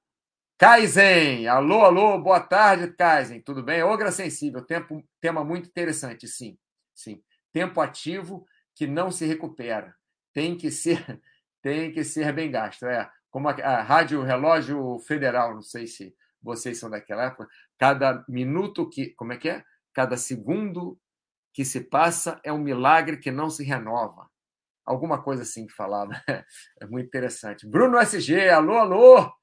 Kaizen! 0.63 1.45
Alô, 1.45 1.83
alô, 1.83 2.17
boa 2.17 2.39
tarde, 2.39 2.87
Kaizen. 2.95 3.41
Tudo 3.41 3.61
bem? 3.61 3.83
Ogra 3.83 4.13
sensível, 4.13 4.61
tempo, 4.65 5.03
tema 5.19 5.43
muito 5.43 5.67
interessante, 5.67 6.25
sim. 6.25 6.57
Sim. 6.95 7.21
Tempo 7.51 7.81
ativo 7.81 8.45
que 8.73 8.87
não 8.87 9.11
se 9.11 9.25
recupera. 9.25 9.93
Tem 10.31 10.55
que 10.55 10.71
ser, 10.71 11.21
tem 11.61 11.91
que 11.91 12.01
ser 12.05 12.31
bem 12.31 12.49
gasto. 12.49 12.85
É 12.85 13.11
como 13.29 13.49
a, 13.49 13.51
a 13.51 13.81
Rádio 13.81 14.21
Relógio 14.21 14.99
Federal, 14.99 15.53
não 15.53 15.61
sei 15.61 15.85
se 15.85 16.15
vocês 16.41 16.79
são 16.79 16.89
daquela 16.89 17.25
época, 17.25 17.45
cada 17.77 18.23
minuto 18.29 18.89
que. 18.89 19.09
Como 19.15 19.33
é 19.33 19.37
que 19.37 19.49
é? 19.49 19.65
Cada 19.93 20.15
segundo 20.15 20.97
que 21.51 21.65
se 21.65 21.81
passa 21.81 22.39
é 22.41 22.53
um 22.53 22.57
milagre 22.57 23.17
que 23.17 23.31
não 23.31 23.49
se 23.49 23.65
renova. 23.65 24.29
Alguma 24.85 25.21
coisa 25.21 25.43
assim 25.43 25.67
que 25.67 25.73
falava. 25.73 26.13
É 26.79 26.85
muito 26.87 27.07
interessante. 27.07 27.67
Bruno 27.67 27.97
SG, 27.97 28.47
alô, 28.47 28.77
alô! 28.77 29.42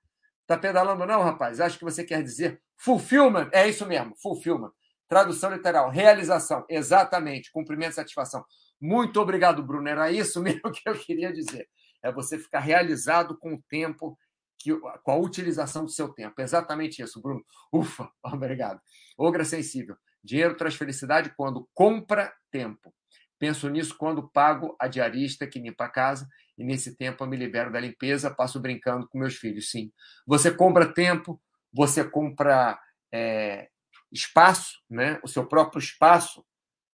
Tá 0.50 0.58
pedalando, 0.58 1.06
não, 1.06 1.22
rapaz? 1.22 1.60
Acho 1.60 1.78
que 1.78 1.84
você 1.84 2.02
quer 2.02 2.24
dizer 2.24 2.60
fulfillment. 2.76 3.48
É 3.52 3.68
isso 3.68 3.86
mesmo, 3.86 4.16
fulfillment. 4.20 4.72
Tradução 5.06 5.52
literal, 5.52 5.88
realização. 5.90 6.64
Exatamente, 6.68 7.52
cumprimento 7.52 7.92
e 7.92 7.94
satisfação. 7.94 8.44
Muito 8.80 9.20
obrigado, 9.20 9.62
Bruno. 9.62 9.88
Era 9.88 10.10
isso 10.10 10.42
mesmo 10.42 10.72
que 10.72 10.88
eu 10.88 10.94
queria 10.94 11.32
dizer. 11.32 11.68
É 12.02 12.10
você 12.10 12.36
ficar 12.36 12.58
realizado 12.58 13.38
com 13.38 13.54
o 13.54 13.62
tempo 13.68 14.18
que, 14.58 14.74
com 14.74 15.12
a 15.12 15.16
utilização 15.16 15.84
do 15.84 15.90
seu 15.92 16.08
tempo. 16.08 16.42
Exatamente 16.42 17.00
isso, 17.00 17.22
Bruno. 17.22 17.44
Ufa, 17.72 18.10
obrigado. 18.20 18.80
Ogra 19.16 19.44
sensível. 19.44 19.94
Dinheiro 20.20 20.56
traz 20.56 20.74
felicidade 20.74 21.32
quando 21.36 21.68
compra 21.72 22.34
tempo. 22.50 22.92
Penso 23.40 23.70
nisso 23.70 23.96
quando 23.96 24.28
pago 24.28 24.76
a 24.78 24.86
diarista 24.86 25.46
que 25.46 25.58
limpa 25.58 25.86
a 25.86 25.88
casa 25.88 26.28
e 26.58 26.62
nesse 26.62 26.94
tempo 26.94 27.24
eu 27.24 27.26
me 27.26 27.38
libero 27.38 27.72
da 27.72 27.80
limpeza, 27.80 28.30
passo 28.30 28.60
brincando 28.60 29.08
com 29.08 29.18
meus 29.18 29.36
filhos. 29.36 29.70
Sim, 29.70 29.90
você 30.26 30.50
compra 30.50 30.92
tempo, 30.92 31.40
você 31.72 32.04
compra 32.04 32.78
é, 33.10 33.70
espaço, 34.12 34.78
né? 34.90 35.18
o 35.24 35.28
seu 35.28 35.46
próprio 35.46 35.78
espaço, 35.78 36.44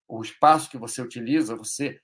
o 0.07 0.23
espaço 0.23 0.71
que 0.71 0.79
você 0.79 1.03
utiliza, 1.03 1.57
você, 1.57 2.01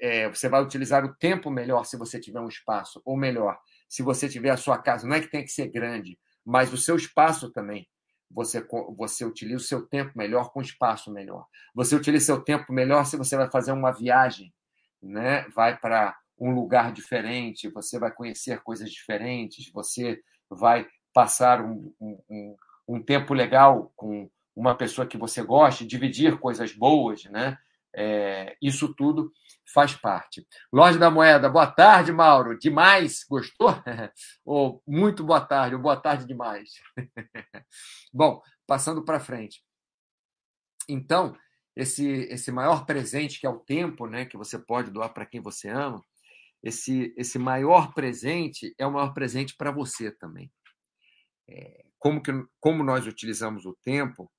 é, 0.00 0.28
você 0.28 0.48
vai 0.48 0.62
utilizar 0.62 1.04
o 1.04 1.16
tempo 1.16 1.50
melhor 1.50 1.84
se 1.84 1.96
você 1.96 2.20
tiver 2.20 2.40
um 2.40 2.48
espaço, 2.48 3.02
ou 3.04 3.16
melhor, 3.16 3.58
se 3.88 4.00
você 4.00 4.28
tiver 4.28 4.50
a 4.50 4.56
sua 4.56 4.78
casa, 4.78 5.08
não 5.08 5.16
é 5.16 5.20
que 5.20 5.30
tem 5.30 5.42
que 5.42 5.50
ser 5.50 5.68
grande, 5.68 6.16
mas 6.44 6.72
o 6.72 6.78
seu 6.78 6.94
espaço 6.94 7.50
também. 7.50 7.88
Você, 8.34 8.66
você 8.96 9.24
utiliza 9.24 9.56
o 9.56 9.66
seu 9.66 9.82
tempo 9.86 10.12
melhor 10.16 10.52
com 10.52 10.60
espaço 10.60 11.12
melhor. 11.12 11.46
Você 11.74 11.94
utiliza 11.94 12.26
seu 12.26 12.40
tempo 12.40 12.72
melhor 12.72 13.04
se 13.04 13.16
você 13.16 13.36
vai 13.36 13.50
fazer 13.50 13.72
uma 13.72 13.92
viagem, 13.92 14.52
né? 15.02 15.46
vai 15.54 15.76
para 15.76 16.16
um 16.38 16.52
lugar 16.52 16.92
diferente, 16.92 17.68
você 17.68 17.98
vai 17.98 18.10
conhecer 18.10 18.60
coisas 18.62 18.90
diferentes, 18.90 19.70
você 19.72 20.20
vai 20.50 20.86
passar 21.12 21.60
um, 21.60 21.92
um, 22.00 22.56
um 22.88 23.02
tempo 23.02 23.34
legal 23.34 23.92
com 23.94 24.28
uma 24.54 24.74
pessoa 24.74 25.06
que 25.06 25.16
você 25.16 25.42
goste, 25.42 25.86
dividir 25.86 26.38
coisas 26.38 26.72
boas, 26.72 27.24
né? 27.24 27.56
É, 27.94 28.56
isso 28.60 28.94
tudo 28.94 29.30
faz 29.72 29.94
parte. 29.94 30.46
Loja 30.72 30.98
da 30.98 31.10
Moeda, 31.10 31.48
boa 31.48 31.66
tarde, 31.66 32.12
Mauro. 32.12 32.58
Demais, 32.58 33.24
gostou? 33.28 33.68
oh, 34.44 34.80
muito 34.86 35.24
boa 35.24 35.40
tarde, 35.40 35.76
boa 35.76 35.96
tarde 35.96 36.26
demais. 36.26 36.70
Bom, 38.12 38.40
passando 38.66 39.04
para 39.04 39.20
frente. 39.20 39.62
Então, 40.88 41.36
esse, 41.76 42.06
esse 42.06 42.50
maior 42.50 42.84
presente 42.84 43.40
que 43.40 43.46
é 43.46 43.50
o 43.50 43.60
tempo, 43.60 44.06
né, 44.06 44.26
que 44.26 44.36
você 44.36 44.58
pode 44.58 44.90
doar 44.90 45.12
para 45.12 45.26
quem 45.26 45.40
você 45.40 45.68
ama, 45.68 46.02
esse, 46.62 47.12
esse 47.16 47.38
maior 47.38 47.92
presente 47.92 48.74
é 48.78 48.86
o 48.86 48.92
maior 48.92 49.12
presente 49.12 49.56
para 49.56 49.70
você 49.70 50.12
também. 50.12 50.50
É, 51.48 51.84
como, 51.98 52.22
que, 52.22 52.30
como 52.60 52.84
nós 52.84 53.06
utilizamos 53.06 53.66
o 53.66 53.76
tempo 53.82 54.30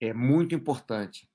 é 0.00 0.12
muito 0.12 0.54
importante. 0.54 1.28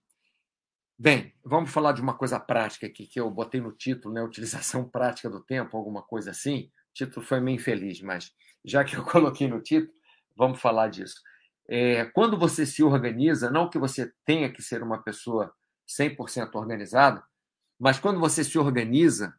Bem, 1.04 1.34
vamos 1.44 1.72
falar 1.72 1.94
de 1.94 2.02
uma 2.04 2.16
coisa 2.16 2.40
prática 2.40 2.86
aqui, 2.86 3.08
que 3.08 3.20
eu 3.20 3.28
botei 3.28 3.60
no 3.60 3.72
título, 3.72 4.14
né? 4.14 4.22
Utilização 4.22 4.88
prática 4.88 5.28
do 5.32 5.44
tempo, 5.44 5.76
alguma 5.76 6.04
coisa 6.04 6.30
assim. 6.30 6.72
O 6.92 6.94
título 6.94 7.26
foi 7.26 7.40
meio 7.40 7.56
infeliz, 7.56 8.00
mas 8.02 8.32
já 8.64 8.84
que 8.84 8.96
eu 8.96 9.02
coloquei 9.12 9.48
no 9.48 9.60
título, 9.60 9.92
vamos 10.38 10.62
falar 10.62 10.90
disso. 10.90 11.16
É, 11.68 12.06
quando 12.06 12.38
você 12.38 12.68
se 12.68 12.84
organiza, 12.84 13.50
não 13.50 13.68
que 13.68 13.80
você 13.80 14.14
tenha 14.24 14.54
que 14.54 14.62
ser 14.62 14.84
uma 14.84 15.02
pessoa 15.02 15.52
100% 15.90 16.54
organizada, 16.54 17.24
mas 17.80 17.98
quando 18.00 18.20
você 18.20 18.44
se 18.44 18.60
organiza 18.60 19.34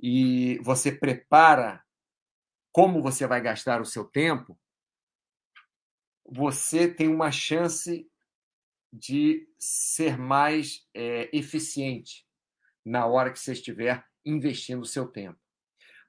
e 0.00 0.58
você 0.62 0.90
prepara 0.90 1.84
como 2.72 3.02
você 3.02 3.26
vai 3.26 3.42
gastar 3.42 3.82
o 3.82 3.84
seu 3.84 4.06
tempo, 4.06 4.58
você 6.26 6.88
tem 6.88 7.08
uma 7.08 7.30
chance 7.30 8.10
de 8.96 9.48
ser 9.58 10.16
mais 10.16 10.86
é, 10.94 11.28
eficiente 11.36 12.24
na 12.84 13.06
hora 13.06 13.32
que 13.32 13.40
você 13.40 13.52
estiver 13.52 14.04
investindo 14.24 14.82
o 14.82 14.86
seu 14.86 15.08
tempo. 15.08 15.38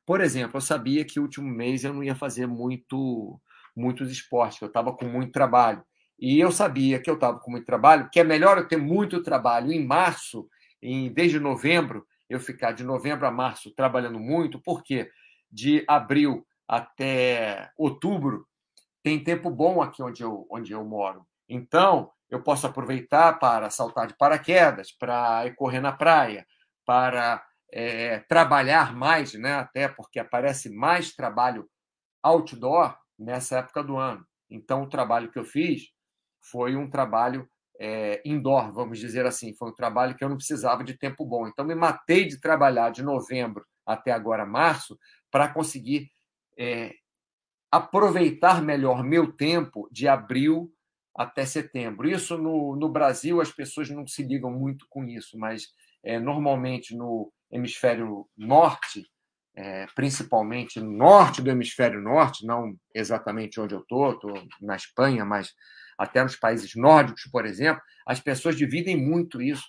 Por 0.05 0.21
exemplo, 0.21 0.57
eu 0.57 0.61
sabia 0.61 1.03
que 1.03 1.19
o 1.19 1.23
último 1.23 1.49
mês 1.49 1.83
eu 1.83 1.91
não 1.91 2.03
ia 2.03 2.13
fazer 2.13 2.45
muito 2.45 3.41
muitos 3.75 4.11
esportes, 4.11 4.61
eu 4.61 4.67
estava 4.67 4.95
com 4.95 5.05
muito 5.05 5.31
trabalho. 5.31 5.83
E 6.17 6.39
eu 6.39 6.51
sabia 6.51 7.01
que 7.01 7.09
eu 7.09 7.15
estava 7.15 7.39
com 7.39 7.51
muito 7.51 7.65
trabalho, 7.65 8.09
que 8.09 8.19
é 8.19 8.23
melhor 8.23 8.57
eu 8.57 8.67
ter 8.67 8.77
muito 8.77 9.21
trabalho 9.21 9.71
em 9.71 9.83
março, 9.83 10.47
em 10.81 11.11
desde 11.11 11.39
novembro, 11.39 12.05
eu 12.29 12.39
ficar 12.39 12.71
de 12.71 12.83
novembro 12.83 13.27
a 13.27 13.31
março 13.31 13.71
trabalhando 13.71 14.19
muito, 14.19 14.61
porque 14.61 15.09
de 15.51 15.83
abril 15.87 16.45
até 16.67 17.71
outubro 17.77 18.47
tem 19.03 19.21
tempo 19.21 19.49
bom 19.49 19.81
aqui 19.81 20.01
onde 20.01 20.23
eu, 20.23 20.47
onde 20.49 20.71
eu 20.71 20.85
moro. 20.85 21.25
Então, 21.49 22.11
eu 22.29 22.41
posso 22.41 22.67
aproveitar 22.67 23.39
para 23.39 23.69
saltar 23.69 24.07
de 24.07 24.17
paraquedas, 24.17 24.91
para 24.91 25.53
correr 25.55 25.79
na 25.79 25.91
praia, 25.91 26.45
para 26.85 27.43
é, 27.71 28.19
trabalhar 28.19 28.95
mais, 28.95 29.33
né? 29.33 29.53
até 29.53 29.87
porque 29.87 30.19
aparece 30.19 30.69
mais 30.69 31.13
trabalho 31.13 31.67
outdoor 32.23 32.97
nessa 33.17 33.59
época 33.59 33.83
do 33.83 33.97
ano. 33.97 34.25
Então, 34.49 34.83
o 34.83 34.89
trabalho 34.89 35.31
que 35.31 35.39
eu 35.39 35.45
fiz 35.45 35.83
foi 36.41 36.75
um 36.75 36.89
trabalho 36.89 37.47
é, 37.79 38.21
indoor, 38.25 38.71
vamos 38.71 38.99
dizer 38.99 39.25
assim. 39.25 39.55
Foi 39.55 39.69
um 39.69 39.75
trabalho 39.75 40.15
que 40.15 40.23
eu 40.23 40.29
não 40.29 40.37
precisava 40.37 40.83
de 40.83 40.97
tempo 40.97 41.25
bom. 41.25 41.47
Então, 41.47 41.65
me 41.65 41.75
matei 41.75 42.27
de 42.27 42.39
trabalhar 42.39 42.91
de 42.91 43.03
novembro 43.03 43.65
até 43.85 44.11
agora, 44.11 44.45
março, 44.45 44.97
para 45.31 45.47
conseguir 45.47 46.09
é, 46.57 46.93
aproveitar 47.71 48.61
melhor 48.61 49.03
meu 49.03 49.31
tempo 49.31 49.87
de 49.91 50.07
abril 50.07 50.71
até 51.15 51.45
setembro. 51.45 52.07
Isso 52.07 52.37
no, 52.37 52.75
no 52.75 52.89
Brasil 52.89 53.39
as 53.39 53.51
pessoas 53.51 53.89
não 53.89 54.05
se 54.05 54.21
ligam 54.23 54.51
muito 54.51 54.85
com 54.89 55.05
isso, 55.05 55.37
mas 55.37 55.67
é, 56.03 56.19
normalmente 56.19 56.95
no 56.95 57.31
hemisfério 57.51 58.27
norte, 58.37 59.05
é, 59.55 59.85
principalmente 59.95 60.79
no 60.79 60.91
norte 60.91 61.41
do 61.41 61.49
hemisfério 61.49 62.01
norte, 62.01 62.45
não 62.45 62.75
exatamente 62.93 63.59
onde 63.59 63.73
eu 63.73 63.79
estou, 63.79 64.11
estou 64.11 64.33
na 64.61 64.75
Espanha, 64.75 65.23
mas 65.23 65.53
até 65.97 66.21
nos 66.21 66.35
países 66.35 66.75
nórdicos, 66.75 67.23
por 67.31 67.45
exemplo, 67.45 67.81
as 68.05 68.19
pessoas 68.19 68.57
dividem 68.57 68.97
muito 68.97 69.41
isso, 69.41 69.63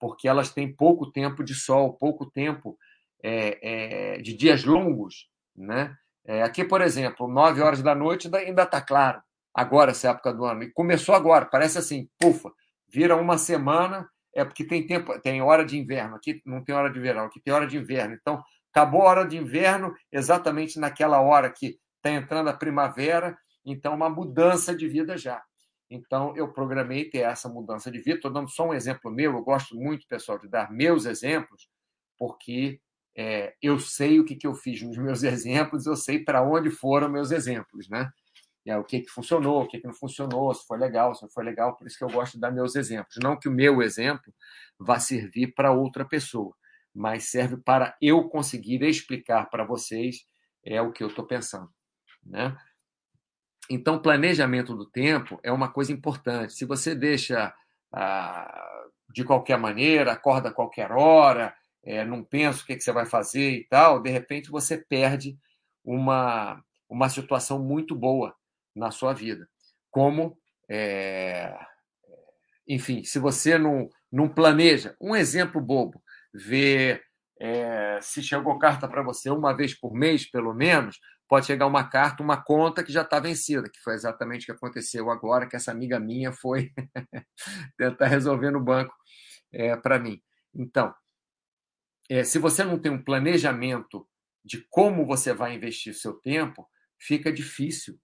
porque 0.00 0.26
elas 0.26 0.52
têm 0.52 0.74
pouco 0.74 1.12
tempo 1.12 1.44
de 1.44 1.54
sol, 1.54 1.96
pouco 1.96 2.28
tempo 2.28 2.76
é, 3.22 4.14
é, 4.16 4.18
de 4.18 4.36
dias 4.36 4.64
longos. 4.64 5.28
Né? 5.56 5.94
É, 6.26 6.42
aqui, 6.42 6.64
por 6.64 6.80
exemplo, 6.80 7.28
9 7.28 7.60
horas 7.60 7.82
da 7.82 7.94
noite 7.94 8.28
ainda 8.34 8.64
está 8.64 8.80
claro, 8.80 9.22
agora, 9.54 9.90
essa 9.90 10.10
época 10.10 10.32
do 10.32 10.44
ano. 10.44 10.62
E 10.62 10.72
começou 10.72 11.14
agora, 11.14 11.46
parece 11.46 11.78
assim, 11.78 12.08
pufa, 12.18 12.50
vira 12.88 13.16
uma 13.16 13.38
semana, 13.38 14.08
é 14.34 14.44
porque 14.44 14.64
tem 14.64 14.86
tempo, 14.86 15.18
tem 15.20 15.42
hora 15.42 15.64
de 15.64 15.78
inverno, 15.78 16.16
aqui 16.16 16.40
não 16.44 16.62
tem 16.62 16.74
hora 16.74 16.90
de 16.90 17.00
verão, 17.00 17.24
aqui 17.24 17.40
tem 17.40 17.52
hora 17.52 17.66
de 17.66 17.76
inverno. 17.76 18.14
Então, 18.14 18.42
acabou 18.72 19.02
a 19.02 19.10
hora 19.10 19.26
de 19.26 19.36
inverno 19.36 19.94
exatamente 20.12 20.78
naquela 20.78 21.20
hora 21.20 21.50
que 21.50 21.78
está 21.96 22.10
entrando 22.10 22.48
a 22.48 22.54
primavera, 22.54 23.36
então 23.64 23.94
uma 23.94 24.08
mudança 24.08 24.74
de 24.74 24.88
vida 24.88 25.16
já. 25.18 25.42
Então, 25.90 26.36
eu 26.36 26.52
programei 26.52 27.10
ter 27.10 27.18
essa 27.18 27.48
mudança 27.48 27.90
de 27.90 27.98
vida. 27.98 28.16
Estou 28.16 28.32
dando 28.32 28.48
só 28.48 28.68
um 28.68 28.74
exemplo 28.74 29.10
meu. 29.10 29.32
Eu 29.32 29.42
gosto 29.42 29.74
muito, 29.74 30.06
pessoal, 30.06 30.38
de 30.38 30.48
dar 30.48 30.70
meus 30.70 31.04
exemplos, 31.04 31.68
porque 32.16 32.80
é, 33.16 33.54
eu 33.60 33.80
sei 33.80 34.20
o 34.20 34.24
que, 34.24 34.36
que 34.36 34.46
eu 34.46 34.54
fiz 34.54 34.80
nos 34.82 34.96
meus 34.96 35.22
exemplos, 35.24 35.86
eu 35.86 35.96
sei 35.96 36.22
para 36.22 36.42
onde 36.42 36.70
foram 36.70 37.08
meus 37.08 37.32
exemplos, 37.32 37.88
né? 37.88 38.08
É, 38.66 38.76
o 38.76 38.84
que, 38.84 39.00
que 39.00 39.08
funcionou, 39.08 39.62
o 39.62 39.66
que, 39.66 39.78
que 39.78 39.86
não 39.86 39.94
funcionou, 39.94 40.52
se 40.54 40.66
foi 40.66 40.78
legal, 40.78 41.14
se 41.14 41.22
não 41.22 41.30
foi 41.30 41.44
legal. 41.44 41.76
Por 41.76 41.86
isso 41.86 41.96
que 41.96 42.04
eu 42.04 42.10
gosto 42.10 42.34
de 42.34 42.40
dar 42.40 42.50
meus 42.50 42.76
exemplos. 42.76 43.16
Não 43.22 43.38
que 43.38 43.48
o 43.48 43.52
meu 43.52 43.80
exemplo 43.80 44.32
vá 44.78 44.98
servir 44.98 45.54
para 45.54 45.72
outra 45.72 46.04
pessoa, 46.04 46.54
mas 46.94 47.30
serve 47.30 47.56
para 47.56 47.96
eu 48.00 48.28
conseguir 48.28 48.82
explicar 48.82 49.48
para 49.48 49.64
vocês 49.64 50.26
é 50.62 50.80
o 50.80 50.92
que 50.92 51.02
eu 51.02 51.08
estou 51.08 51.26
pensando, 51.26 51.70
né? 52.22 52.54
Então, 53.70 54.02
planejamento 54.02 54.74
do 54.74 54.84
tempo 54.84 55.38
é 55.42 55.50
uma 55.50 55.72
coisa 55.72 55.92
importante. 55.92 56.52
Se 56.52 56.64
você 56.64 56.94
deixa 56.94 57.54
ah, 57.92 58.84
de 59.10 59.24
qualquer 59.24 59.56
maneira, 59.58 60.12
acorda 60.12 60.48
a 60.48 60.52
qualquer 60.52 60.90
hora, 60.92 61.54
é, 61.84 62.04
não 62.04 62.22
pensa 62.22 62.62
o 62.62 62.66
que, 62.66 62.76
que 62.76 62.82
você 62.82 62.92
vai 62.92 63.06
fazer 63.06 63.52
e 63.52 63.64
tal, 63.68 64.02
de 64.02 64.10
repente 64.10 64.50
você 64.50 64.76
perde 64.76 65.38
uma, 65.84 66.62
uma 66.88 67.08
situação 67.08 67.58
muito 67.58 67.94
boa 67.94 68.34
na 68.80 68.90
sua 68.90 69.12
vida. 69.12 69.48
Como, 69.90 70.36
é, 70.68 71.56
enfim, 72.66 73.04
se 73.04 73.18
você 73.18 73.58
não, 73.58 73.88
não 74.10 74.28
planeja, 74.28 74.96
um 75.00 75.14
exemplo 75.14 75.60
bobo, 75.60 76.02
ver 76.32 77.02
é, 77.38 77.98
se 78.00 78.22
chegou 78.22 78.58
carta 78.58 78.88
para 78.88 79.02
você 79.02 79.30
uma 79.30 79.54
vez 79.54 79.78
por 79.78 79.92
mês, 79.92 80.28
pelo 80.28 80.54
menos, 80.54 80.98
pode 81.28 81.46
chegar 81.46 81.66
uma 81.66 81.88
carta, 81.88 82.22
uma 82.22 82.42
conta 82.42 82.82
que 82.82 82.92
já 82.92 83.02
está 83.02 83.20
vencida, 83.20 83.68
que 83.70 83.80
foi 83.80 83.94
exatamente 83.94 84.42
o 84.42 84.46
que 84.46 84.52
aconteceu 84.52 85.10
agora, 85.10 85.46
que 85.46 85.56
essa 85.56 85.70
amiga 85.70 86.00
minha 86.00 86.32
foi 86.32 86.72
tentar 87.76 88.06
resolver 88.06 88.50
no 88.50 88.62
banco 88.62 88.94
é, 89.52 89.76
para 89.76 89.98
mim. 89.98 90.20
Então, 90.54 90.94
é, 92.08 92.24
se 92.24 92.38
você 92.38 92.64
não 92.64 92.78
tem 92.78 92.90
um 92.90 93.02
planejamento 93.02 94.08
de 94.44 94.66
como 94.70 95.06
você 95.06 95.32
vai 95.32 95.54
investir 95.54 95.94
seu 95.94 96.14
tempo, 96.14 96.68
fica 96.98 97.32
difícil 97.32 97.98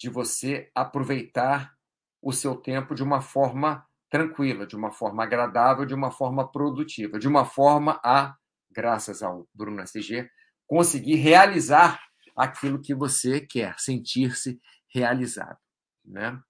de 0.00 0.08
você 0.08 0.70
aproveitar 0.74 1.74
o 2.22 2.32
seu 2.32 2.56
tempo 2.56 2.94
de 2.94 3.02
uma 3.02 3.20
forma 3.20 3.86
tranquila, 4.08 4.66
de 4.66 4.74
uma 4.74 4.90
forma 4.90 5.22
agradável, 5.22 5.84
de 5.84 5.94
uma 5.94 6.10
forma 6.10 6.50
produtiva, 6.50 7.18
de 7.18 7.28
uma 7.28 7.44
forma 7.44 8.00
a, 8.02 8.34
graças 8.70 9.22
ao 9.22 9.46
Bruno 9.54 9.82
SG, 9.82 10.28
conseguir 10.66 11.16
realizar 11.16 12.00
aquilo 12.34 12.80
que 12.80 12.94
você 12.94 13.40
quer, 13.40 13.78
sentir-se 13.78 14.58
realizado. 14.88 15.58
Né? 16.04 16.40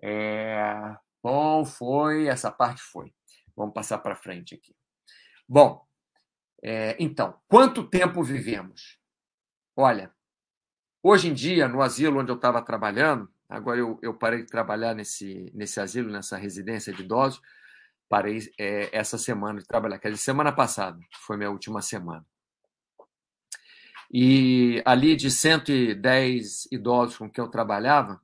É... 0.00 0.96
Bom, 1.20 1.64
foi, 1.64 2.28
essa 2.28 2.50
parte 2.50 2.80
foi. 2.80 3.12
Vamos 3.56 3.74
passar 3.74 3.98
para 3.98 4.14
frente 4.14 4.54
aqui. 4.54 4.72
Bom, 5.48 5.84
é, 6.62 6.96
então, 7.00 7.40
quanto 7.48 7.88
tempo 7.88 8.22
vivemos? 8.22 8.98
Olha, 9.76 10.14
hoje 11.02 11.28
em 11.28 11.34
dia, 11.34 11.68
no 11.68 11.82
asilo 11.82 12.20
onde 12.20 12.30
eu 12.30 12.36
estava 12.36 12.62
trabalhando, 12.62 13.28
agora 13.48 13.78
eu, 13.78 13.98
eu, 14.02 14.14
parei 14.14 14.42
de 14.42 14.46
trabalhar 14.46 14.94
nesse, 14.94 15.50
nesse 15.54 15.80
asilo, 15.80 16.10
nessa 16.10 16.36
residência 16.36 16.92
de 16.92 17.02
idosos, 17.02 17.40
parei 18.08 18.38
é, 18.58 18.88
essa 18.96 19.18
semana 19.18 19.60
de 19.60 19.66
trabalhar, 19.66 19.98
quer 19.98 20.10
dizer, 20.10 20.22
semana 20.22 20.52
passada, 20.52 20.98
foi 21.26 21.36
minha 21.36 21.50
última 21.50 21.82
semana. 21.82 22.24
E 24.10 24.82
ali 24.86 25.14
de 25.14 25.30
110 25.30 26.72
idosos 26.72 27.18
com 27.18 27.30
quem 27.30 27.44
eu 27.44 27.50
trabalhava, 27.50 28.20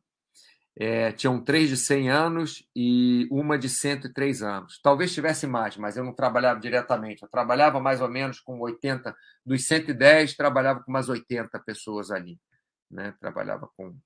é, 0.77 1.13
tinham 1.13 1.41
três 1.41 1.69
de 1.69 1.77
100 1.77 2.11
anos 2.11 2.69
e 2.75 3.29
uma 3.31 3.57
de 3.57 3.69
103 3.69 4.43
anos. 4.43 4.81
Talvez 4.83 5.13
tivesse 5.15 5.47
mais, 5.47 5.77
mas 5.77 5.97
eu 5.97 6.03
não 6.03 6.13
trabalhava 6.13 6.59
diretamente. 6.59 7.23
Eu 7.23 7.29
trabalhava 7.29 7.79
mais 7.79 8.01
ou 8.01 8.09
menos 8.09 8.41
com 8.41 8.59
80, 8.59 9.15
dos 9.47 9.67
110, 9.67 10.35
trabalhava 10.35 10.83
com 10.83 10.91
umas 10.91 11.09
80 11.09 11.59
pessoas 11.61 12.11
ali. 12.11 12.41
Né? 12.91 13.15
Trabalhava 13.21 13.69
com, 13.77 13.97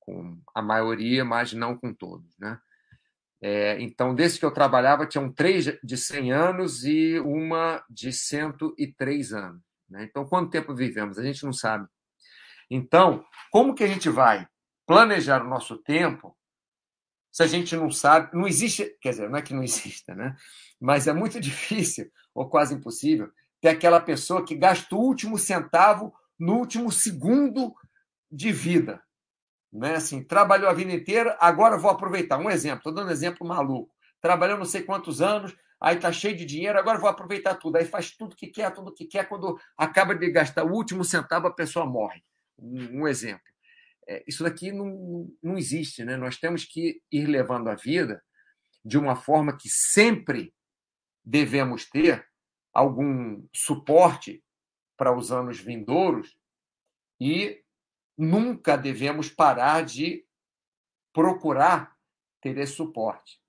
com 0.00 0.40
a 0.54 0.62
maioria, 0.62 1.24
mas 1.24 1.52
não 1.52 1.76
com 1.76 1.92
todos. 1.92 2.36
Né? 2.38 2.58
É, 3.40 3.80
então, 3.80 4.14
desde 4.14 4.38
que 4.38 4.44
eu 4.44 4.52
trabalhava, 4.52 5.06
tinham 5.06 5.32
três 5.32 5.64
de 5.82 5.96
100 5.96 6.32
anos 6.32 6.84
e 6.84 7.18
uma 7.20 7.84
de 7.90 8.12
103 8.12 9.32
anos. 9.32 9.62
Né? 9.88 10.04
Então, 10.04 10.24
quanto 10.24 10.50
tempo 10.50 10.74
vivemos? 10.74 11.18
A 11.18 11.24
gente 11.24 11.44
não 11.44 11.52
sabe. 11.52 11.88
Então, 12.70 13.24
como 13.50 13.74
que 13.74 13.84
a 13.84 13.88
gente 13.88 14.08
vai 14.08 14.46
planejar 14.86 15.44
o 15.44 15.48
nosso 15.48 15.76
tempo 15.78 16.36
se 17.32 17.42
a 17.42 17.46
gente 17.46 17.74
não 17.74 17.90
sabe? 17.90 18.36
Não 18.36 18.46
existe, 18.46 18.96
quer 19.00 19.10
dizer, 19.10 19.28
não 19.28 19.38
é 19.38 19.42
que 19.42 19.54
não 19.54 19.62
exista, 19.62 20.14
né? 20.14 20.36
Mas 20.80 21.06
é 21.06 21.12
muito 21.12 21.40
difícil, 21.40 22.10
ou 22.34 22.48
quase 22.48 22.74
impossível, 22.74 23.30
ter 23.60 23.68
aquela 23.68 24.00
pessoa 24.00 24.44
que 24.44 24.54
gasta 24.54 24.94
o 24.94 24.98
último 24.98 25.38
centavo 25.38 26.14
no 26.38 26.54
último 26.54 26.92
segundo 26.92 27.74
de 28.32 28.50
vida. 28.50 29.02
Né? 29.70 29.96
Assim, 29.96 30.24
trabalhou 30.24 30.68
a 30.68 30.72
vida 30.72 30.92
inteira, 30.92 31.36
agora 31.38 31.76
vou 31.76 31.90
aproveitar. 31.90 32.38
Um 32.38 32.50
exemplo, 32.50 32.78
estou 32.78 32.94
dando 32.94 33.08
um 33.08 33.12
exemplo 33.12 33.46
maluco. 33.46 33.94
Trabalhou 34.20 34.58
não 34.58 34.64
sei 34.64 34.82
quantos 34.82 35.20
anos, 35.20 35.54
aí 35.80 35.96
está 35.96 36.10
cheio 36.10 36.36
de 36.36 36.44
dinheiro, 36.44 36.78
agora 36.78 36.98
vou 36.98 37.10
aproveitar 37.10 37.56
tudo. 37.56 37.76
Aí 37.76 37.84
faz 37.84 38.10
tudo 38.16 38.36
que 38.36 38.46
quer, 38.46 38.72
tudo 38.72 38.94
que 38.94 39.04
quer. 39.04 39.28
Quando 39.28 39.58
acaba 39.76 40.14
de 40.14 40.30
gastar 40.30 40.64
o 40.64 40.72
último 40.72 41.04
centavo, 41.04 41.46
a 41.46 41.52
pessoa 41.52 41.84
morre. 41.84 42.22
Um, 42.58 43.02
um 43.02 43.08
exemplo. 43.08 43.42
É, 44.08 44.22
isso 44.26 44.42
daqui 44.42 44.72
não, 44.72 45.28
não 45.42 45.58
existe. 45.58 46.04
Né? 46.04 46.16
Nós 46.16 46.38
temos 46.38 46.64
que 46.64 47.00
ir 47.10 47.26
levando 47.26 47.68
a 47.68 47.74
vida 47.74 48.22
de 48.84 48.98
uma 48.98 49.14
forma 49.14 49.56
que 49.56 49.68
sempre 49.68 50.52
devemos 51.24 51.88
ter 51.88 52.26
algum 52.72 53.46
suporte 53.54 54.42
para 54.96 55.16
os 55.16 55.30
anos 55.30 55.60
vindouros 55.60 56.36
e 57.20 57.61
nunca 58.16 58.76
devemos 58.76 59.28
parar 59.28 59.84
de 59.84 60.24
procurar 61.12 61.96
ter 62.40 62.56
esse 62.58 62.74
suporte. 62.74 63.40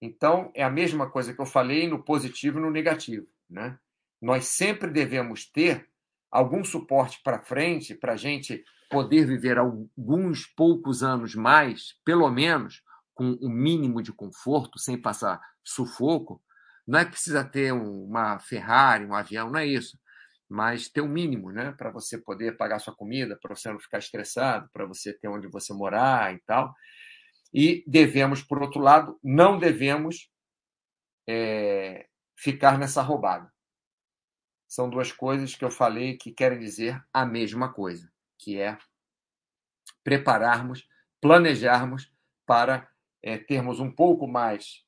Então, 0.00 0.50
é 0.54 0.62
a 0.62 0.70
mesma 0.70 1.10
coisa 1.10 1.32
que 1.32 1.40
eu 1.40 1.46
falei 1.46 1.88
no 1.88 2.02
positivo 2.02 2.58
e 2.58 2.62
no 2.62 2.70
negativo. 2.70 3.26
Né? 3.48 3.78
Nós 4.20 4.46
sempre 4.46 4.90
devemos 4.90 5.50
ter 5.50 5.88
algum 6.30 6.64
suporte 6.64 7.20
para 7.22 7.42
frente 7.42 7.94
para 7.94 8.12
a 8.12 8.16
gente 8.16 8.64
poder 8.90 9.26
viver 9.26 9.58
alguns 9.58 10.46
poucos 10.46 11.02
anos 11.02 11.34
mais, 11.34 11.98
pelo 12.04 12.30
menos, 12.30 12.82
com 13.14 13.32
o 13.40 13.48
mínimo 13.48 14.02
de 14.02 14.12
conforto, 14.12 14.78
sem 14.78 15.00
passar 15.00 15.40
sufoco. 15.62 16.42
Não 16.86 16.98
é 16.98 17.04
que 17.04 17.12
precisa 17.12 17.44
ter 17.44 17.72
uma 17.72 18.38
Ferrari, 18.38 19.06
um 19.06 19.14
avião, 19.14 19.50
não 19.50 19.58
é 19.58 19.66
isso. 19.66 19.98
Mas 20.48 20.88
ter 20.88 21.00
o 21.00 21.04
um 21.04 21.08
mínimo, 21.08 21.50
né? 21.50 21.72
Para 21.72 21.90
você 21.90 22.18
poder 22.18 22.56
pagar 22.56 22.78
sua 22.78 22.94
comida, 22.94 23.38
para 23.40 23.54
você 23.54 23.70
não 23.70 23.80
ficar 23.80 23.98
estressado, 23.98 24.68
para 24.72 24.86
você 24.86 25.12
ter 25.12 25.28
onde 25.28 25.48
você 25.48 25.72
morar 25.72 26.34
e 26.34 26.40
tal. 26.40 26.74
E 27.52 27.84
devemos, 27.86 28.42
por 28.42 28.60
outro 28.62 28.80
lado, 28.80 29.18
não 29.22 29.58
devemos 29.58 30.30
é, 31.28 32.06
ficar 32.36 32.78
nessa 32.78 33.00
roubada. 33.00 33.52
São 34.68 34.90
duas 34.90 35.12
coisas 35.12 35.54
que 35.54 35.64
eu 35.64 35.70
falei 35.70 36.16
que 36.16 36.32
querem 36.32 36.58
dizer 36.58 37.02
a 37.12 37.24
mesma 37.24 37.72
coisa, 37.72 38.10
que 38.38 38.58
é 38.58 38.76
prepararmos, 40.02 40.88
planejarmos 41.20 42.12
para 42.44 42.88
é, 43.22 43.38
termos 43.38 43.80
um 43.80 43.90
pouco 43.90 44.26
mais 44.26 44.84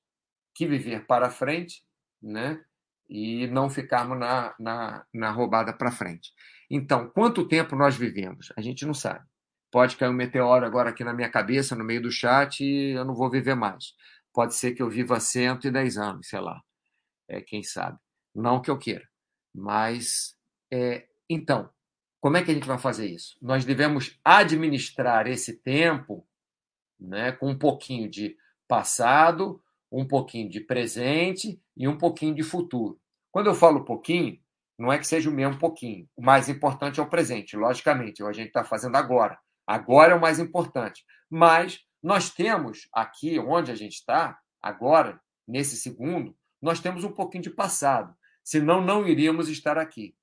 que 0.55 0.67
viver 0.67 1.07
para 1.07 1.31
frente, 1.31 1.85
né? 2.21 2.63
E 3.09 3.47
não 3.47 3.71
ficarmos 3.71 4.19
na, 4.19 4.55
na, 4.59 5.05
na 5.15 5.31
roubada 5.31 5.73
para 5.73 5.93
frente. 5.93 6.33
Então, 6.69 7.09
quanto 7.11 7.47
tempo 7.47 7.77
nós 7.77 7.97
vivemos? 7.97 8.53
A 8.57 8.61
gente 8.61 8.85
não 8.85 8.95
sabe. 8.95 9.25
Pode 9.71 9.97
cair 9.97 10.09
um 10.09 10.15
meteoro 10.15 10.67
agora 10.67 10.91
aqui 10.91 11.05
na 11.05 11.13
minha 11.13 11.31
cabeça, 11.31 11.77
no 11.77 11.85
meio 11.85 12.03
do 12.03 12.11
chat, 12.11 12.65
e 12.65 12.93
eu 12.93 13.05
não 13.05 13.15
vou 13.15 13.31
viver 13.31 13.55
mais. 13.55 13.95
Pode 14.33 14.55
ser 14.55 14.73
que 14.73 14.83
eu 14.83 14.91
viva 14.91 15.21
110 15.21 15.97
anos, 15.97 16.29
sei 16.29 16.41
lá. 16.41 16.61
É, 17.29 17.41
quem 17.41 17.63
sabe. 17.63 17.99
Não 18.35 18.61
que 18.61 18.71
eu 18.71 18.79
queira. 18.79 19.07
Mas, 19.55 20.37
é, 20.71 21.07
então, 21.29 21.71
como 22.21 22.37
é 22.37 22.43
que 22.43 22.51
a 22.51 22.55
gente 22.55 22.67
vai 22.67 22.79
fazer 22.79 23.07
isso? 23.07 23.37
Nós 23.41 23.65
devemos 23.65 24.19
administrar 24.25 25.27
esse 25.27 25.55
tempo 25.55 26.27
né? 26.99 27.33
com 27.33 27.51
um 27.51 27.59
pouquinho 27.59 28.11
de 28.11 28.37
passado, 28.67 29.63
um 29.91 30.07
pouquinho 30.07 30.49
de 30.49 30.61
presente 30.61 31.61
e 31.77 31.87
um 31.87 31.97
pouquinho 31.97 32.35
de 32.35 32.43
futuro. 32.43 32.99
Quando 33.31 33.49
eu 33.49 33.55
falo 33.55 33.85
pouquinho, 33.85 34.39
não 34.79 34.93
é 34.93 34.99
que 34.99 35.07
seja 35.07 35.31
o 35.31 35.33
mesmo 35.33 35.59
pouquinho. 35.59 36.09
O 36.17 36.23
mais 36.23 36.49
importante 36.49 37.01
é 37.01 37.03
o 37.03 37.09
presente, 37.09 37.57
logicamente, 37.57 38.21
é 38.21 38.25
o 38.25 38.29
que 38.29 38.35
a 38.35 38.35
gente 38.35 38.49
está 38.49 38.65
fazendo 38.65 38.97
agora. 38.97 39.39
Agora 39.67 40.13
é 40.13 40.17
o 40.17 40.21
mais 40.21 40.39
importante. 40.39 41.05
Mas 41.31 41.81
nós 42.03 42.31
temos 42.31 42.89
aqui, 42.93 43.39
onde 43.39 43.71
a 43.71 43.75
gente 43.75 43.95
está, 43.95 44.39
agora, 44.63 45.21
nesse 45.47 45.77
segundo, 45.77 46.37
nós 46.61 46.81
temos 46.81 47.05
um 47.05 47.13
pouquinho 47.13 47.45
de 47.45 47.51
passado. 47.51 48.15
Senão, 48.45 48.81
não 48.81 49.07
iríamos 49.07 49.49
estar 49.49 49.79
aqui. 49.79 50.15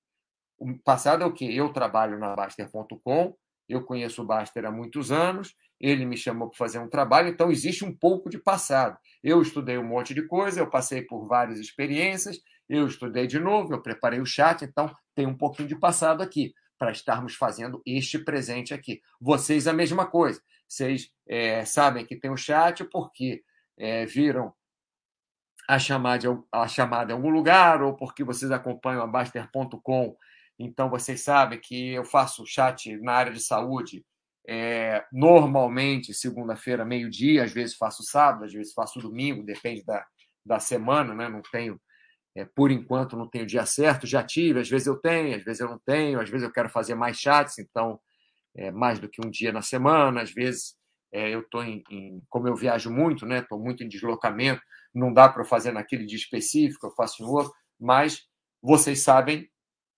O 0.58 0.78
passado 0.80 1.24
é 1.24 1.26
o 1.26 1.34
quê? 1.34 1.46
Eu 1.46 1.74
trabalho 1.74 2.18
na 2.18 2.36
Baster.com, 2.36 3.36
eu 3.68 3.84
conheço 3.84 4.22
o 4.22 4.26
Baster 4.26 4.66
há 4.66 4.72
muitos 4.72 5.12
anos, 5.12 5.56
ele 5.80 6.06
me 6.06 6.16
chamou 6.16 6.50
para 6.50 6.58
fazer 6.58 6.80
um 6.80 6.88
trabalho, 6.88 7.30
então 7.30 7.52
existe 7.52 7.84
um 7.84 7.94
pouco 7.94 8.30
de 8.30 8.38
passado. 8.38 8.98
Eu 9.24 9.42
estudei 9.42 9.78
um 9.78 9.84
monte 9.84 10.14
de 10.14 10.26
coisa, 10.28 10.60
eu 10.60 10.70
passei 10.70 11.02
por 11.02 11.28
várias 11.28 11.60
experiências, 11.60 12.40
eu 12.70 12.88
estudei 12.88 13.28
de 13.28 13.40
novo, 13.40 13.74
eu 13.74 13.82
preparei 13.82 14.20
o 14.20 14.26
chat, 14.26 14.64
então 14.64 14.94
tem 15.14 15.28
um 15.28 15.36
pouquinho 15.36 15.68
de 15.68 15.76
passado 15.78 16.24
aqui 16.24 16.54
para 16.78 16.92
estarmos 16.92 17.36
fazendo 17.36 17.82
este 17.86 18.20
presente 18.20 18.74
aqui. 18.74 19.02
Vocês 19.20 19.68
a 19.68 19.74
mesma 19.74 20.06
coisa. 20.06 20.42
Vocês 20.68 21.10
é, 21.28 21.66
sabem 21.66 22.06
que 22.06 22.16
tem 22.16 22.32
o 22.32 22.38
chat 22.38 22.84
porque 22.86 23.44
é, 23.78 24.06
viram 24.06 24.54
a 25.68 25.80
chamada, 25.80 26.28
a 26.52 26.68
chamada 26.68 27.12
em 27.12 27.16
algum 27.16 27.30
lugar 27.30 27.82
ou 27.82 27.96
porque 27.96 28.24
vocês 28.24 28.52
acompanham 28.52 29.02
a 29.02 29.08
Baster.com. 29.08 30.16
Então, 30.60 30.90
vocês 30.90 31.22
sabem 31.22 31.60
que 31.60 31.94
eu 31.94 32.06
faço 32.06 32.46
chat 32.46 32.96
na 33.02 33.14
área 33.14 33.34
de 33.34 33.42
saúde 33.42 34.06
é, 34.48 35.04
normalmente 35.12 36.14
segunda-feira, 36.14 36.84
meio-dia, 36.86 37.44
às 37.44 37.52
vezes 37.52 37.76
faço 37.76 38.04
sábado, 38.04 38.46
às 38.46 38.54
vezes 38.54 38.74
faço 38.74 39.00
domingo, 39.00 39.44
depende 39.44 39.84
da, 39.86 40.06
da 40.46 40.60
semana, 40.60 41.14
né? 41.16 41.30
não 41.30 41.42
tenho 41.52 41.80
é, 42.36 42.46
por 42.46 42.72
enquanto, 42.72 43.16
não 43.16 43.30
tenho 43.30 43.46
dia 43.46 43.66
certo. 43.66 44.08
Já 44.08 44.24
tive, 44.24 44.60
às 44.60 44.70
vezes 44.70 44.88
eu 44.88 44.96
tenho, 44.96 45.36
às 45.36 45.44
vezes 45.44 45.60
eu 45.62 45.70
não 45.70 45.80
tenho, 45.86 46.20
às 46.20 46.30
vezes 46.30 46.46
eu 46.46 46.52
quero 46.52 46.70
fazer 46.70 46.96
mais 46.96 47.18
chats, 47.18 47.60
então, 47.60 48.00
é, 48.56 48.72
mais 48.72 49.00
do 49.00 49.10
que 49.10 49.26
um 49.26 49.30
dia 49.30 49.52
na 49.52 49.62
semana. 49.62 50.22
Às 50.22 50.32
vezes 50.34 50.76
eu 51.12 51.42
estou 51.42 51.64
em, 51.64 51.84
em, 51.92 52.22
Como 52.30 52.48
eu 52.48 52.56
viajo 52.56 52.90
muito, 52.92 53.26
né? 53.26 53.40
Estou 53.40 53.60
muito 53.60 53.84
em 53.84 53.88
deslocamento, 53.88 54.62
não 54.94 55.14
dá 55.14 55.30
para 55.30 55.46
fazer 55.46 55.72
naquele 55.72 56.06
dia 56.06 56.18
específico, 56.18 56.88
eu 56.88 56.92
faço 56.92 57.22
em 57.22 57.26
outro, 57.28 57.54
mas 57.80 58.24
vocês 58.62 59.02
sabem 59.02 59.48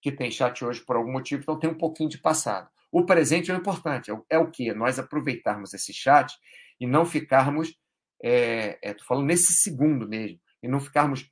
que 0.06 0.12
tem 0.12 0.30
chat 0.30 0.64
hoje 0.64 0.86
por 0.86 0.96
algum 0.96 1.12
motivo, 1.12 1.42
então 1.42 1.58
tem 1.58 1.68
um 1.68 1.78
pouquinho 1.78 2.08
de 2.08 2.20
passado. 2.20 2.70
O 2.92 3.08
presente 3.08 3.50
é 3.50 3.56
o 3.56 3.58
importante, 3.58 4.12
é, 4.12 4.22
é 4.30 4.38
o 4.38 4.52
que? 4.52 4.72
Nós 4.72 5.00
aproveitarmos 5.00 5.74
esse 5.74 5.92
chat 5.92 6.32
e 6.80 6.86
não 6.86 7.08
ficarmos. 7.08 7.76
É, 8.24 8.78
é, 8.84 8.96
falando 9.04 9.26
nesse 9.26 9.54
segundo 9.54 10.08
mesmo, 10.08 10.40
e 10.62 10.68
não 10.68 10.80
ficarmos 10.80 11.30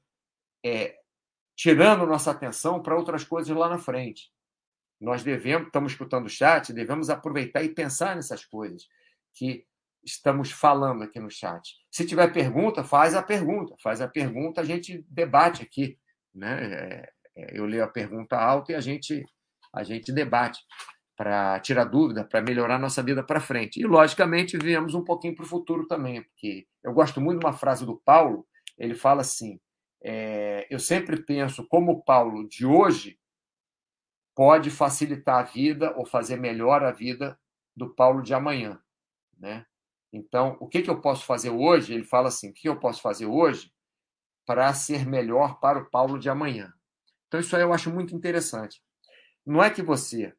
é, 0.66 0.96
tirando 1.56 2.06
nossa 2.08 2.32
atenção 2.32 2.82
para 2.82 2.96
outras 2.96 3.24
coisas 3.24 3.56
lá 3.56 3.70
na 3.70 3.78
frente. 3.78 4.32
Nós 5.00 5.24
devemos, 5.24 5.68
estamos 5.68 5.92
escutando 5.92 6.26
o 6.26 6.30
chat, 6.30 6.74
devemos 6.74 7.12
aproveitar 7.12 7.64
e 7.64 7.70
pensar 7.70 8.16
nessas 8.16 8.44
coisas 8.44 8.88
que 9.34 9.66
estamos 10.04 10.52
falando 10.52 11.04
aqui 11.04 11.20
no 11.20 11.30
chat. 11.30 11.76
Se 11.92 12.06
tiver 12.06 12.34
pergunta, 12.34 12.84
faz 12.84 13.14
a 13.14 13.22
pergunta. 13.22 13.76
Faz 13.82 14.02
a 14.02 14.08
pergunta, 14.08 14.62
a 14.62 14.64
gente 14.64 15.06
debate 15.08 15.62
aqui. 15.62 15.98
Né? 16.34 17.08
É, 17.36 17.58
eu 17.58 17.66
leio 17.66 17.84
a 17.84 17.88
pergunta 17.88 18.38
alta 18.38 18.72
e 18.72 18.76
a 18.76 18.82
gente, 18.82 19.24
a 19.74 19.84
gente 19.84 20.12
debate 20.12 20.60
para 21.16 21.60
tirar 21.60 21.86
dúvida, 21.86 22.24
para 22.24 22.42
melhorar 22.42 22.80
nossa 22.80 23.04
vida 23.04 23.24
para 23.24 23.40
frente. 23.40 23.80
E, 23.80 23.86
logicamente, 23.86 24.58
viemos 24.58 24.94
um 24.94 25.04
pouquinho 25.04 25.36
para 25.36 25.46
o 25.46 25.48
futuro 25.48 25.88
também, 25.88 26.24
porque 26.24 26.66
eu 26.84 26.94
gosto 26.94 27.22
muito 27.22 27.40
de 27.40 27.46
uma 27.46 27.54
frase 27.54 27.86
do 27.86 28.02
Paulo, 28.04 28.46
ele 28.78 28.96
fala 28.96 29.22
assim, 29.22 29.60
é, 30.04 30.68
eu 30.70 30.80
sempre 30.80 31.24
penso 31.24 31.66
como 31.68 31.92
o 31.92 32.04
Paulo 32.04 32.48
de 32.48 32.66
hoje 32.66 33.18
pode 34.36 34.70
facilitar 34.72 35.40
a 35.40 35.44
vida 35.44 35.96
ou 35.96 36.06
fazer 36.06 36.38
melhor 36.38 36.84
a 36.84 36.92
vida 36.92 37.40
do 37.76 37.94
Paulo 37.94 38.22
de 38.22 38.34
amanhã, 38.34 38.82
né? 39.38 39.66
Então, 40.12 40.58
o 40.60 40.68
que, 40.68 40.82
que 40.82 40.90
eu 40.90 41.02
posso 41.02 41.26
fazer 41.26 41.50
hoje? 41.50 41.94
Ele 41.94 42.04
fala 42.04 42.28
assim: 42.28 42.50
o 42.50 42.54
que 42.54 42.70
eu 42.70 42.80
posso 42.80 43.02
fazer 43.02 43.26
hoje 43.26 43.72
para 44.46 44.72
ser 44.74 45.06
melhor 45.08 45.60
para 45.60 45.80
o 45.80 45.90
Paulo 45.90 46.20
de 46.20 46.30
amanhã? 46.30 46.72
Então, 47.34 47.42
isso 47.42 47.56
aí 47.56 47.64
eu 47.64 47.74
acho 47.74 47.92
muito 47.92 48.16
interessante. 48.16 48.80
Não 49.44 49.64
é 49.64 49.72
que 49.72 49.82
você 49.82 50.36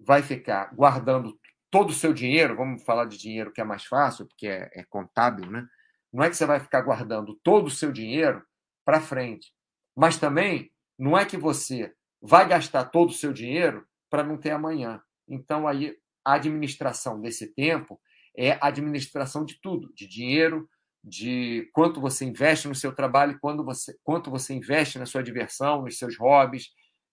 vai 0.00 0.20
ficar 0.20 0.74
guardando 0.74 1.38
todo 1.70 1.90
o 1.90 1.94
seu 1.94 2.12
dinheiro, 2.12 2.56
vamos 2.56 2.82
falar 2.82 3.04
de 3.04 3.16
dinheiro 3.16 3.52
que 3.52 3.60
é 3.60 3.64
mais 3.64 3.84
fácil, 3.84 4.26
porque 4.26 4.48
é, 4.48 4.68
é 4.74 4.82
contábil, 4.82 5.48
né? 5.48 5.64
Não 6.12 6.24
é 6.24 6.28
que 6.28 6.34
você 6.34 6.44
vai 6.44 6.58
ficar 6.58 6.80
guardando 6.80 7.38
todo 7.44 7.66
o 7.66 7.70
seu 7.70 7.92
dinheiro 7.92 8.44
para 8.84 9.00
frente. 9.00 9.54
Mas 9.96 10.18
também 10.18 10.72
não 10.98 11.16
é 11.16 11.24
que 11.24 11.36
você 11.36 11.94
vai 12.20 12.48
gastar 12.48 12.86
todo 12.86 13.10
o 13.10 13.14
seu 13.14 13.32
dinheiro 13.32 13.86
para 14.10 14.24
não 14.24 14.36
ter 14.36 14.50
amanhã. 14.50 15.00
Então, 15.28 15.68
aí, 15.68 15.96
a 16.24 16.34
administração 16.34 17.20
desse 17.20 17.54
tempo 17.54 18.00
é 18.36 18.54
a 18.54 18.66
administração 18.66 19.44
de 19.44 19.54
tudo, 19.60 19.94
de 19.94 20.08
dinheiro, 20.08 20.68
de 21.02 21.68
quanto 21.72 22.00
você 22.00 22.24
investe 22.24 22.68
no 22.68 22.74
seu 22.74 22.94
trabalho, 22.94 23.38
quando 23.40 23.64
você, 23.64 23.96
quanto 24.04 24.30
você 24.30 24.54
investe 24.54 24.98
na 24.98 25.06
sua 25.06 25.22
diversão, 25.22 25.82
nos 25.82 25.98
seus 25.98 26.16
hobbies, 26.16 26.70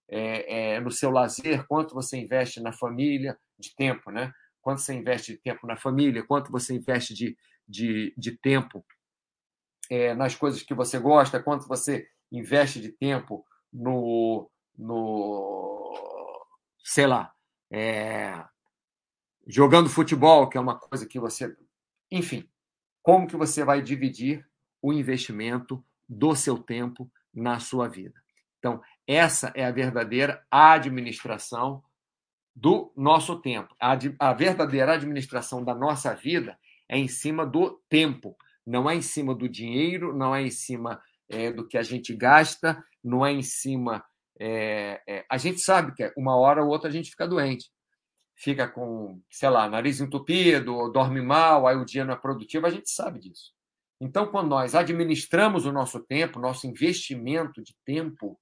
é, 0.08 0.74
é, 0.74 0.80
no 0.80 0.90
seu 0.90 1.10
lazer, 1.10 1.66
quanto 1.66 1.94
você 1.94 2.16
investe 2.16 2.60
na 2.60 2.72
família, 2.72 3.38
de 3.58 3.74
tempo, 3.74 4.10
né? 4.10 4.32
Quanto 4.60 4.80
você 4.80 4.94
investe 4.94 5.32
de 5.32 5.38
tempo 5.38 5.66
na 5.66 5.76
família, 5.76 6.24
quanto 6.26 6.50
você 6.50 6.74
investe 6.74 7.14
de, 7.14 7.36
de, 7.66 8.14
de 8.16 8.36
tempo 8.38 8.84
é, 9.90 10.14
nas 10.14 10.34
coisas 10.34 10.62
que 10.62 10.74
você 10.74 10.98
gosta, 10.98 11.42
quanto 11.42 11.66
você 11.66 12.06
investe 12.30 12.80
de 12.80 12.90
tempo 12.92 13.44
no, 13.72 14.50
no 14.76 16.00
sei 16.84 17.06
lá, 17.06 17.32
é, 17.72 18.44
jogando 19.46 19.88
futebol, 19.88 20.48
que 20.48 20.58
é 20.58 20.60
uma 20.60 20.78
coisa 20.78 21.06
que 21.06 21.20
você. 21.20 21.56
Enfim, 22.10 22.49
como 23.02 23.26
que 23.26 23.36
você 23.36 23.64
vai 23.64 23.82
dividir 23.82 24.46
o 24.82 24.92
investimento 24.92 25.84
do 26.08 26.34
seu 26.34 26.58
tempo 26.58 27.10
na 27.32 27.58
sua 27.60 27.88
vida? 27.88 28.20
Então, 28.58 28.80
essa 29.06 29.52
é 29.54 29.64
a 29.64 29.70
verdadeira 29.70 30.44
administração 30.50 31.82
do 32.54 32.92
nosso 32.96 33.40
tempo. 33.40 33.74
A, 33.80 33.96
a 34.18 34.32
verdadeira 34.32 34.94
administração 34.94 35.64
da 35.64 35.74
nossa 35.74 36.14
vida 36.14 36.58
é 36.88 36.98
em 36.98 37.08
cima 37.08 37.46
do 37.46 37.80
tempo 37.88 38.36
não 38.66 38.88
é 38.88 38.94
em 38.94 39.02
cima 39.02 39.34
do 39.34 39.48
dinheiro, 39.48 40.16
não 40.16 40.34
é 40.34 40.42
em 40.42 40.50
cima 40.50 41.02
é, 41.28 41.52
do 41.52 41.66
que 41.66 41.76
a 41.76 41.82
gente 41.82 42.14
gasta, 42.14 42.82
não 43.02 43.24
é 43.24 43.32
em 43.32 43.42
cima. 43.42 44.04
É, 44.38 45.02
é, 45.06 45.24
a 45.28 45.36
gente 45.36 45.60
sabe 45.60 45.92
que 45.92 46.12
uma 46.16 46.36
hora 46.36 46.62
ou 46.62 46.70
outra 46.70 46.88
a 46.88 46.92
gente 46.92 47.10
fica 47.10 47.26
doente, 47.26 47.70
fica 48.40 48.66
com, 48.66 49.20
sei 49.30 49.50
lá, 49.50 49.68
nariz 49.68 50.00
entupido, 50.00 50.90
dorme 50.90 51.20
mal, 51.20 51.66
aí 51.66 51.76
o 51.76 51.84
dia 51.84 52.06
não 52.06 52.14
é 52.14 52.16
produtivo, 52.16 52.66
a 52.66 52.70
gente 52.70 52.90
sabe 52.90 53.20
disso. 53.20 53.52
Então, 54.00 54.26
quando 54.28 54.48
nós 54.48 54.74
administramos 54.74 55.66
o 55.66 55.72
nosso 55.72 56.00
tempo, 56.00 56.40
nosso 56.40 56.66
investimento 56.66 57.62
de 57.62 57.76
tempo, 57.84 58.40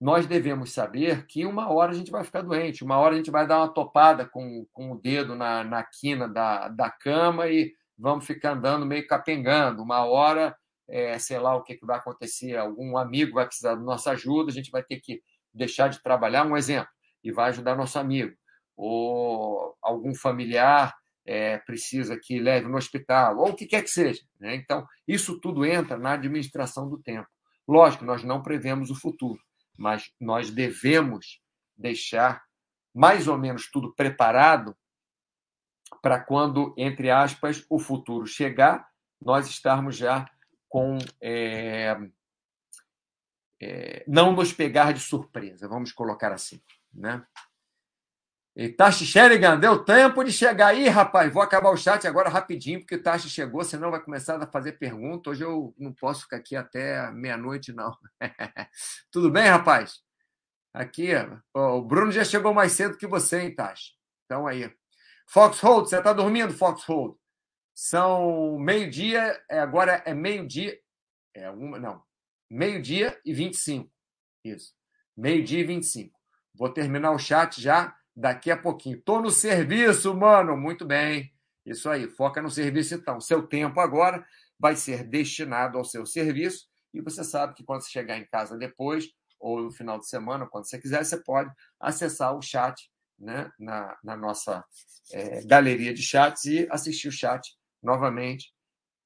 nós 0.00 0.26
devemos 0.26 0.72
saber 0.72 1.26
que 1.26 1.44
uma 1.44 1.68
hora 1.72 1.90
a 1.90 1.94
gente 1.94 2.10
vai 2.12 2.22
ficar 2.22 2.42
doente, 2.42 2.84
uma 2.84 2.96
hora 2.96 3.14
a 3.14 3.16
gente 3.16 3.32
vai 3.32 3.44
dar 3.48 3.58
uma 3.58 3.74
topada 3.74 4.28
com, 4.28 4.64
com 4.72 4.92
o 4.92 5.00
dedo 5.00 5.34
na, 5.34 5.64
na 5.64 5.82
quina 5.82 6.28
da, 6.28 6.68
da 6.68 6.88
cama 6.88 7.48
e 7.48 7.74
vamos 7.98 8.24
ficar 8.24 8.52
andando 8.52 8.86
meio 8.86 9.04
capengando. 9.08 9.82
Uma 9.82 10.04
hora, 10.04 10.56
é, 10.88 11.18
sei 11.18 11.40
lá 11.40 11.56
o 11.56 11.64
que, 11.64 11.74
que 11.74 11.86
vai 11.86 11.98
acontecer, 11.98 12.56
algum 12.56 12.96
amigo 12.96 13.34
vai 13.34 13.46
precisar 13.46 13.74
da 13.74 13.80
nossa 13.80 14.12
ajuda, 14.12 14.52
a 14.52 14.54
gente 14.54 14.70
vai 14.70 14.84
ter 14.84 15.00
que 15.00 15.20
deixar 15.52 15.88
de 15.88 16.00
trabalhar, 16.00 16.46
um 16.46 16.56
exemplo, 16.56 16.90
e 17.24 17.32
vai 17.32 17.48
ajudar 17.48 17.76
nosso 17.76 17.98
amigo. 17.98 18.36
Ou 18.76 19.76
algum 19.82 20.14
familiar 20.14 20.94
é, 21.24 21.58
precisa 21.58 22.18
que 22.20 22.38
leve 22.38 22.68
no 22.68 22.76
hospital, 22.76 23.38
ou 23.38 23.50
o 23.50 23.54
que 23.54 23.66
quer 23.66 23.82
que 23.82 23.90
seja. 23.90 24.22
Né? 24.38 24.54
Então, 24.54 24.86
isso 25.06 25.40
tudo 25.40 25.64
entra 25.64 25.96
na 25.96 26.12
administração 26.12 26.88
do 26.88 26.98
tempo. 26.98 27.28
Lógico, 27.66 28.04
nós 28.04 28.22
não 28.22 28.42
prevemos 28.42 28.90
o 28.90 28.94
futuro, 28.94 29.40
mas 29.76 30.12
nós 30.20 30.50
devemos 30.50 31.40
deixar 31.76 32.42
mais 32.94 33.26
ou 33.26 33.38
menos 33.38 33.70
tudo 33.70 33.92
preparado 33.94 34.76
para 36.02 36.20
quando, 36.20 36.74
entre 36.76 37.10
aspas, 37.10 37.64
o 37.68 37.78
futuro 37.78 38.26
chegar, 38.26 38.86
nós 39.20 39.48
estarmos 39.48 39.96
já 39.96 40.28
com. 40.68 40.98
É, 41.20 41.96
é, 43.62 44.04
não 44.06 44.32
nos 44.32 44.52
pegar 44.52 44.92
de 44.92 45.00
surpresa, 45.00 45.66
vamos 45.66 45.92
colocar 45.92 46.32
assim. 46.32 46.60
Né? 46.92 47.24
E 48.56 48.68
Tashi 48.68 49.04
Sherigan, 49.04 49.58
deu 49.58 49.84
tempo 49.84 50.22
de 50.22 50.30
chegar 50.30 50.68
aí, 50.68 50.88
rapaz. 50.88 51.32
Vou 51.32 51.42
acabar 51.42 51.70
o 51.70 51.76
chat 51.76 52.06
agora 52.06 52.28
rapidinho, 52.28 52.78
porque 52.78 52.94
o 52.94 53.02
Tashi 53.02 53.28
chegou, 53.28 53.64
senão 53.64 53.90
vai 53.90 54.00
começar 54.00 54.40
a 54.40 54.46
fazer 54.46 54.72
pergunta. 54.72 55.30
Hoje 55.30 55.42
eu 55.42 55.74
não 55.76 55.92
posso 55.92 56.22
ficar 56.22 56.36
aqui 56.36 56.54
até 56.54 57.10
meia-noite, 57.10 57.72
não. 57.72 57.96
Tudo 59.10 59.28
bem, 59.28 59.48
rapaz? 59.48 60.02
Aqui, 60.72 61.10
o 61.52 61.82
Bruno 61.82 62.12
já 62.12 62.24
chegou 62.24 62.54
mais 62.54 62.72
cedo 62.72 62.96
que 62.96 63.08
você, 63.08 63.40
hein? 63.40 63.56
Então 64.24 64.46
aí. 64.46 64.72
Foxhold, 65.26 65.88
você 65.88 65.98
está 65.98 66.12
dormindo, 66.12 66.52
Foxhold? 66.52 67.16
São 67.74 68.56
meio-dia, 68.58 69.42
é, 69.50 69.58
agora 69.58 70.00
é 70.06 70.14
meio-dia, 70.14 70.78
é 71.34 71.50
uma, 71.50 71.78
não, 71.78 72.02
meio-dia 72.48 73.20
e 73.24 73.32
25. 73.32 73.90
Isso. 74.44 74.74
Meio-dia 75.16 75.60
e 75.60 75.64
25. 75.64 76.16
Vou 76.54 76.68
terminar 76.68 77.10
o 77.10 77.18
chat 77.18 77.60
já 77.60 77.96
daqui 78.16 78.50
a 78.50 78.56
pouquinho. 78.56 79.00
Tô 79.02 79.20
no 79.20 79.30
serviço, 79.30 80.14
mano. 80.14 80.56
Muito 80.56 80.86
bem. 80.86 81.32
Isso 81.64 81.88
aí. 81.88 82.08
Foca 82.08 82.40
no 82.40 82.50
serviço 82.50 82.94
então. 82.94 83.20
Seu 83.20 83.46
tempo 83.46 83.80
agora 83.80 84.24
vai 84.58 84.76
ser 84.76 85.04
destinado 85.04 85.78
ao 85.78 85.84
seu 85.84 86.06
serviço 86.06 86.66
e 86.92 87.00
você 87.00 87.24
sabe 87.24 87.54
que 87.54 87.64
quando 87.64 87.82
você 87.82 87.90
chegar 87.90 88.18
em 88.18 88.26
casa 88.26 88.56
depois 88.56 89.08
ou 89.40 89.60
no 89.60 89.72
final 89.72 89.98
de 89.98 90.08
semana, 90.08 90.46
quando 90.46 90.66
você 90.66 90.80
quiser, 90.80 91.04
você 91.04 91.22
pode 91.22 91.50
acessar 91.78 92.34
o 92.34 92.40
chat 92.40 92.90
né, 93.18 93.50
na, 93.58 93.96
na 94.02 94.16
nossa 94.16 94.64
é, 95.12 95.44
galeria 95.44 95.92
de 95.92 96.02
chats 96.02 96.44
e 96.44 96.66
assistir 96.70 97.08
o 97.08 97.12
chat 97.12 97.54
novamente, 97.82 98.52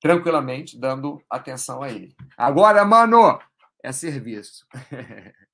tranquilamente, 0.01 0.79
dando 0.79 1.21
atenção 1.29 1.83
a 1.83 1.91
ele. 1.91 2.15
Agora, 2.37 2.85
mano, 2.85 3.39
é 3.83 3.91
serviço. 3.91 4.65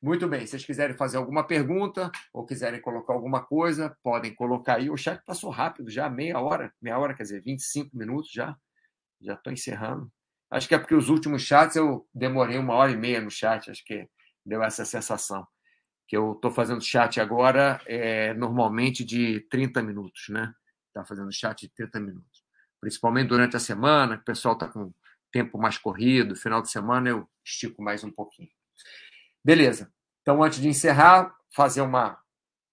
Muito 0.00 0.28
bem, 0.28 0.42
se 0.42 0.52
vocês 0.52 0.64
quiserem 0.64 0.96
fazer 0.96 1.16
alguma 1.16 1.44
pergunta 1.44 2.10
ou 2.32 2.46
quiserem 2.46 2.80
colocar 2.80 3.12
alguma 3.12 3.44
coisa, 3.44 3.96
podem 4.00 4.32
colocar 4.32 4.76
aí. 4.76 4.88
O 4.88 4.96
chat 4.96 5.20
passou 5.24 5.50
rápido 5.50 5.90
já, 5.90 6.08
meia 6.08 6.38
hora, 6.38 6.72
meia 6.80 6.96
hora, 6.96 7.14
quer 7.14 7.24
dizer, 7.24 7.42
25 7.42 7.96
minutos 7.96 8.30
já. 8.30 8.56
Já 9.20 9.34
estou 9.34 9.52
encerrando. 9.52 10.08
Acho 10.50 10.68
que 10.68 10.74
é 10.74 10.78
porque 10.78 10.94
os 10.94 11.08
últimos 11.08 11.42
chats 11.42 11.74
eu 11.74 12.08
demorei 12.14 12.58
uma 12.58 12.74
hora 12.74 12.92
e 12.92 12.96
meia 12.96 13.20
no 13.20 13.30
chat, 13.30 13.70
acho 13.70 13.84
que 13.84 14.08
deu 14.46 14.62
essa 14.62 14.84
sensação. 14.84 15.44
Que 16.06 16.16
eu 16.16 16.32
estou 16.32 16.52
fazendo 16.52 16.80
chat 16.80 17.20
agora 17.20 17.80
é, 17.84 18.32
normalmente 18.34 19.04
de 19.04 19.40
30 19.50 19.82
minutos, 19.82 20.26
né? 20.30 20.54
Está 20.86 21.04
fazendo 21.04 21.32
chat 21.32 21.62
de 21.62 21.74
30 21.74 21.98
minutos. 21.98 22.44
Principalmente 22.80 23.28
durante 23.28 23.56
a 23.56 23.60
semana, 23.60 24.14
que 24.14 24.22
o 24.22 24.26
pessoal 24.26 24.54
está 24.54 24.68
com 24.68 24.92
tempo 25.32 25.58
mais 25.58 25.76
corrido, 25.76 26.36
final 26.36 26.62
de 26.62 26.70
semana 26.70 27.10
eu 27.10 27.28
estico 27.44 27.82
mais 27.82 28.04
um 28.04 28.12
pouquinho. 28.12 28.48
Beleza. 29.48 29.90
Então, 30.20 30.42
antes 30.42 30.60
de 30.60 30.68
encerrar, 30.68 31.34
fazer 31.56 31.80
uma 31.80 32.18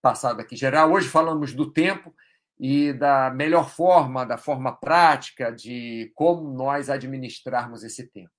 passada 0.01 0.41
aqui 0.41 0.57
geral. 0.57 0.91
Hoje 0.91 1.07
falamos 1.07 1.53
do 1.53 1.71
tempo 1.71 2.13
e 2.59 2.91
da 2.91 3.31
melhor 3.31 3.69
forma, 3.69 4.25
da 4.25 4.37
forma 4.37 4.75
prática 4.75 5.53
de 5.53 6.11
como 6.13 6.53
nós 6.53 6.89
administrarmos 6.89 7.81
esse 7.81 8.05
tempo. 8.11 8.29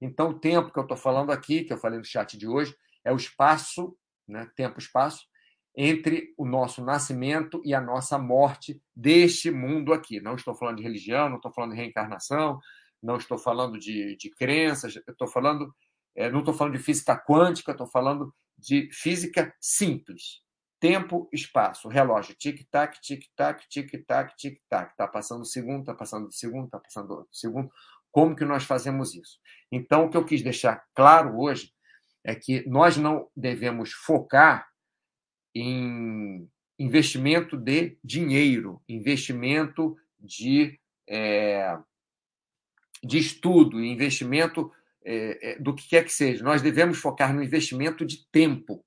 Então, 0.00 0.30
o 0.30 0.34
tempo 0.40 0.72
que 0.72 0.78
eu 0.80 0.82
estou 0.82 0.96
falando 0.96 1.30
aqui, 1.30 1.62
que 1.62 1.72
eu 1.72 1.78
falei 1.78 2.00
no 2.00 2.04
chat 2.04 2.36
de 2.36 2.48
hoje, 2.48 2.74
é 3.04 3.12
o 3.12 3.16
espaço, 3.16 3.96
né, 4.26 4.50
tempo-espaço, 4.56 5.24
entre 5.76 6.34
o 6.36 6.44
nosso 6.44 6.84
nascimento 6.84 7.62
e 7.64 7.72
a 7.72 7.80
nossa 7.80 8.18
morte 8.18 8.82
deste 8.92 9.52
mundo 9.52 9.92
aqui. 9.92 10.20
Não 10.20 10.34
estou 10.34 10.56
falando 10.56 10.78
de 10.78 10.82
religião, 10.82 11.28
não 11.28 11.36
estou 11.36 11.52
falando 11.52 11.70
de 11.70 11.76
reencarnação, 11.76 12.58
não 13.00 13.18
estou 13.18 13.38
falando 13.38 13.78
de, 13.78 14.16
de 14.16 14.30
crenças, 14.30 14.96
estou 14.96 15.28
falando, 15.28 15.72
é, 16.14 16.30
não 16.30 16.40
estou 16.40 16.54
falando 16.54 16.76
de 16.76 16.82
física 16.82 17.16
quântica, 17.16 17.72
estou 17.72 17.86
falando 17.86 18.34
de 18.56 18.88
física 18.92 19.54
simples. 19.60 20.42
Tempo, 20.80 21.28
espaço, 21.32 21.88
relógio, 21.88 22.34
tic-tac, 22.34 23.00
tic-tac, 23.00 23.66
tic-tac, 23.68 24.36
tic-tac. 24.36 24.90
Está 24.90 25.08
passando 25.08 25.44
segundo, 25.44 25.80
está 25.80 25.94
passando 25.94 26.30
segundo, 26.30 26.66
está 26.66 26.78
passando 26.78 27.14
o 27.14 27.28
segundo. 27.32 27.70
Como 28.10 28.36
que 28.36 28.44
nós 28.44 28.64
fazemos 28.64 29.14
isso? 29.14 29.38
Então, 29.72 30.04
o 30.04 30.10
que 30.10 30.16
eu 30.16 30.24
quis 30.24 30.42
deixar 30.42 30.84
claro 30.94 31.38
hoje 31.38 31.72
é 32.22 32.34
que 32.34 32.68
nós 32.68 32.96
não 32.96 33.28
devemos 33.34 33.92
focar 33.92 34.68
em 35.54 36.48
investimento 36.78 37.56
de 37.56 37.98
dinheiro, 38.02 38.82
investimento 38.88 39.96
de, 40.18 40.78
é, 41.08 41.78
de 43.02 43.18
estudo, 43.18 43.82
investimento 43.82 44.70
é, 45.04 45.58
do 45.58 45.74
que 45.74 45.88
quer 45.88 46.04
que 46.04 46.12
seja. 46.12 46.42
Nós 46.42 46.62
devemos 46.62 46.98
focar 46.98 47.34
no 47.34 47.42
investimento 47.42 48.04
de 48.04 48.26
tempo 48.30 48.84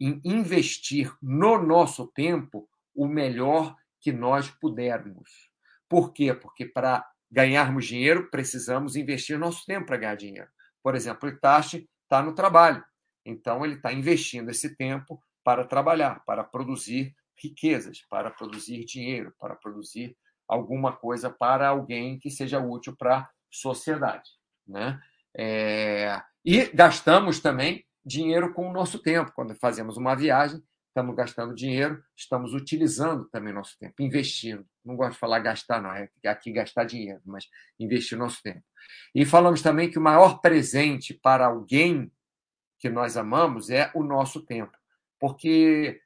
em 0.00 0.20
investir 0.24 1.12
no 1.22 1.62
nosso 1.62 2.08
tempo 2.08 2.68
o 2.94 3.06
melhor 3.06 3.76
que 4.00 4.12
nós 4.12 4.50
pudermos. 4.50 5.50
Por 5.88 6.12
quê? 6.12 6.34
Porque 6.34 6.66
para 6.66 7.06
ganharmos 7.30 7.86
dinheiro, 7.86 8.30
precisamos 8.30 8.96
investir 8.96 9.38
nosso 9.38 9.64
tempo 9.64 9.86
para 9.86 9.96
ganhar 9.96 10.16
dinheiro. 10.16 10.48
Por 10.82 10.94
exemplo, 10.94 11.28
o 11.28 11.32
Itachi 11.32 11.88
está 12.02 12.22
no 12.22 12.34
trabalho, 12.34 12.84
então 13.24 13.64
ele 13.64 13.74
está 13.74 13.92
investindo 13.92 14.50
esse 14.50 14.76
tempo 14.76 15.22
para 15.42 15.64
trabalhar, 15.64 16.22
para 16.24 16.44
produzir 16.44 17.14
riquezas, 17.36 18.02
para 18.08 18.30
produzir 18.30 18.84
dinheiro, 18.84 19.34
para 19.38 19.56
produzir 19.56 20.16
alguma 20.46 20.92
coisa 20.92 21.30
para 21.30 21.68
alguém 21.68 22.18
que 22.18 22.30
seja 22.30 22.60
útil 22.60 22.94
para 22.96 23.18
a 23.18 23.30
sociedade. 23.50 24.30
Né? 24.66 25.00
É... 25.36 26.20
E 26.44 26.66
gastamos 26.66 27.40
também 27.40 27.84
dinheiro 28.04 28.52
com 28.52 28.68
o 28.68 28.72
nosso 28.72 28.98
tempo. 28.98 29.32
Quando 29.34 29.54
fazemos 29.54 29.96
uma 29.96 30.14
viagem, 30.14 30.62
estamos 30.88 31.16
gastando 31.16 31.54
dinheiro, 31.54 32.02
estamos 32.16 32.54
utilizando 32.54 33.24
também 33.26 33.52
nosso 33.52 33.76
tempo, 33.78 33.94
investindo. 34.00 34.64
Não 34.84 34.94
gosto 34.94 35.14
de 35.14 35.18
falar 35.18 35.40
gastar, 35.40 35.80
não, 35.82 35.92
é 35.92 36.08
aqui 36.26 36.52
gastar 36.52 36.84
dinheiro, 36.84 37.20
mas 37.24 37.46
investir 37.80 38.16
nosso 38.16 38.40
tempo. 38.42 38.62
E 39.14 39.24
falamos 39.24 39.62
também 39.62 39.90
que 39.90 39.98
o 39.98 40.02
maior 40.02 40.40
presente 40.40 41.14
para 41.14 41.46
alguém 41.46 42.12
que 42.78 42.88
nós 42.88 43.16
amamos 43.16 43.70
é 43.70 43.90
o 43.94 44.04
nosso 44.04 44.44
tempo. 44.44 44.76
Porque 45.18 46.00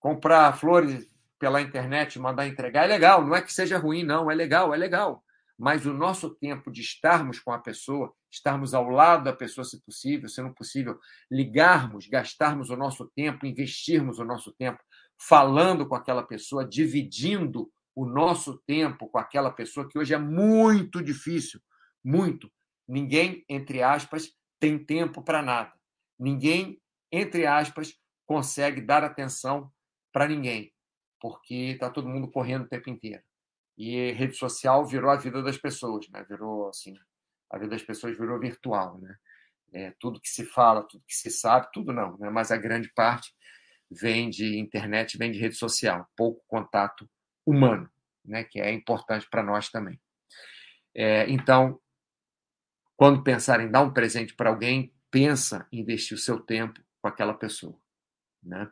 comprar 0.00 0.52
flores 0.58 1.06
pela 1.38 1.60
internet 1.60 2.18
mandar 2.18 2.46
entregar 2.46 2.84
é 2.84 2.86
legal, 2.86 3.24
não 3.24 3.36
é 3.36 3.42
que 3.42 3.52
seja 3.52 3.76
ruim, 3.76 4.02
não, 4.02 4.30
é 4.30 4.34
legal, 4.34 4.72
é 4.74 4.76
legal 4.76 5.22
mas 5.58 5.86
o 5.86 5.92
nosso 5.92 6.34
tempo 6.34 6.70
de 6.70 6.82
estarmos 6.82 7.38
com 7.38 7.50
a 7.52 7.58
pessoa, 7.58 8.12
estarmos 8.30 8.74
ao 8.74 8.88
lado 8.88 9.24
da 9.24 9.32
pessoa, 9.32 9.64
se 9.64 9.80
possível, 9.82 10.28
se 10.28 10.42
não 10.42 10.52
possível, 10.52 10.98
ligarmos, 11.30 12.06
gastarmos 12.06 12.68
o 12.68 12.76
nosso 12.76 13.10
tempo, 13.14 13.46
investirmos 13.46 14.18
o 14.18 14.24
nosso 14.24 14.52
tempo 14.52 14.82
falando 15.18 15.88
com 15.88 15.94
aquela 15.94 16.22
pessoa, 16.22 16.66
dividindo 16.66 17.70
o 17.94 18.04
nosso 18.04 18.58
tempo 18.66 19.08
com 19.08 19.18
aquela 19.18 19.50
pessoa, 19.50 19.88
que 19.88 19.98
hoje 19.98 20.12
é 20.12 20.18
muito 20.18 21.02
difícil, 21.02 21.60
muito. 22.04 22.52
Ninguém, 22.86 23.42
entre 23.48 23.82
aspas, 23.82 24.30
tem 24.60 24.78
tempo 24.78 25.22
para 25.22 25.40
nada. 25.40 25.72
Ninguém, 26.18 26.80
entre 27.10 27.46
aspas, 27.46 27.94
consegue 28.26 28.82
dar 28.82 29.02
atenção 29.02 29.72
para 30.12 30.28
ninguém, 30.28 30.72
porque 31.20 31.54
está 31.54 31.88
todo 31.88 32.08
mundo 32.08 32.30
correndo 32.30 32.64
o 32.64 32.68
tempo 32.68 32.90
inteiro. 32.90 33.22
E 33.76 34.12
rede 34.12 34.34
social 34.36 34.86
virou 34.86 35.10
a 35.10 35.16
vida 35.16 35.42
das 35.42 35.58
pessoas, 35.58 36.08
né? 36.08 36.24
Virou 36.28 36.68
assim, 36.68 36.94
a 37.50 37.58
vida 37.58 37.70
das 37.70 37.82
pessoas 37.82 38.16
virou 38.16 38.40
virtual, 38.40 38.98
né? 38.98 39.16
É, 39.72 39.94
tudo 40.00 40.20
que 40.20 40.28
se 40.28 40.44
fala, 40.44 40.82
tudo 40.82 41.04
que 41.06 41.14
se 41.14 41.30
sabe, 41.30 41.68
tudo 41.72 41.92
não, 41.92 42.16
né? 42.18 42.30
Mas 42.30 42.50
a 42.50 42.56
grande 42.56 42.90
parte 42.94 43.34
vem 43.90 44.30
de 44.30 44.58
internet, 44.58 45.18
vem 45.18 45.30
de 45.30 45.38
rede 45.38 45.56
social, 45.56 46.08
pouco 46.16 46.42
contato 46.48 47.08
humano, 47.44 47.90
né? 48.24 48.44
Que 48.44 48.60
é 48.60 48.72
importante 48.72 49.28
para 49.30 49.42
nós 49.42 49.68
também. 49.68 50.00
É, 50.94 51.28
então, 51.28 51.78
quando 52.96 53.22
pensar 53.22 53.60
em 53.60 53.70
dar 53.70 53.82
um 53.82 53.92
presente 53.92 54.34
para 54.34 54.48
alguém, 54.48 54.94
pensa 55.10 55.66
em 55.70 55.80
investir 55.80 56.16
o 56.16 56.20
seu 56.20 56.40
tempo 56.40 56.80
com 57.02 57.08
aquela 57.08 57.34
pessoa, 57.34 57.78
né? 58.42 58.70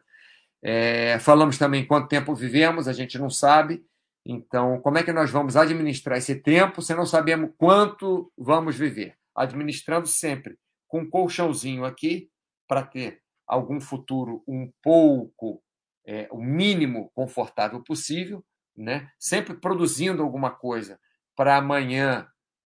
É, 0.63 1.19
falamos 1.19 1.59
também 1.59 1.87
quanto 1.87 2.09
tempo 2.09 2.35
vivemos, 2.35 2.89
a 2.89 2.93
gente 2.95 3.19
não 3.19 3.29
sabe, 3.29 3.87
então, 4.25 4.81
como 4.81 4.97
é 4.97 5.03
que 5.03 5.13
nós 5.13 5.31
vamos 5.31 5.57
administrar 5.57 6.17
esse 6.17 6.37
tempo 6.37 6.81
se 6.81 6.95
não 6.95 7.05
sabemos 7.05 7.51
quanto 7.59 8.33
vamos 8.39 8.77
viver? 8.77 9.17
Administrando 9.35 10.07
sempre 10.07 10.59
com 10.89 11.01
um 11.01 11.11
colchãozinho 11.11 11.85
aqui 11.85 12.31
para 12.67 12.83
ter 12.83 13.21
algum 13.47 13.81
futuro 13.81 14.43
um 14.49 14.73
pouco, 14.83 15.63
é, 16.07 16.27
o 16.31 16.39
mínimo 16.39 17.11
confortável 17.15 17.83
possível, 17.83 18.43
né? 18.75 19.11
sempre 19.19 19.55
produzindo 19.55 20.23
alguma 20.23 20.51
coisa 20.51 20.99
para 21.37 21.57
amanhã 21.57 22.27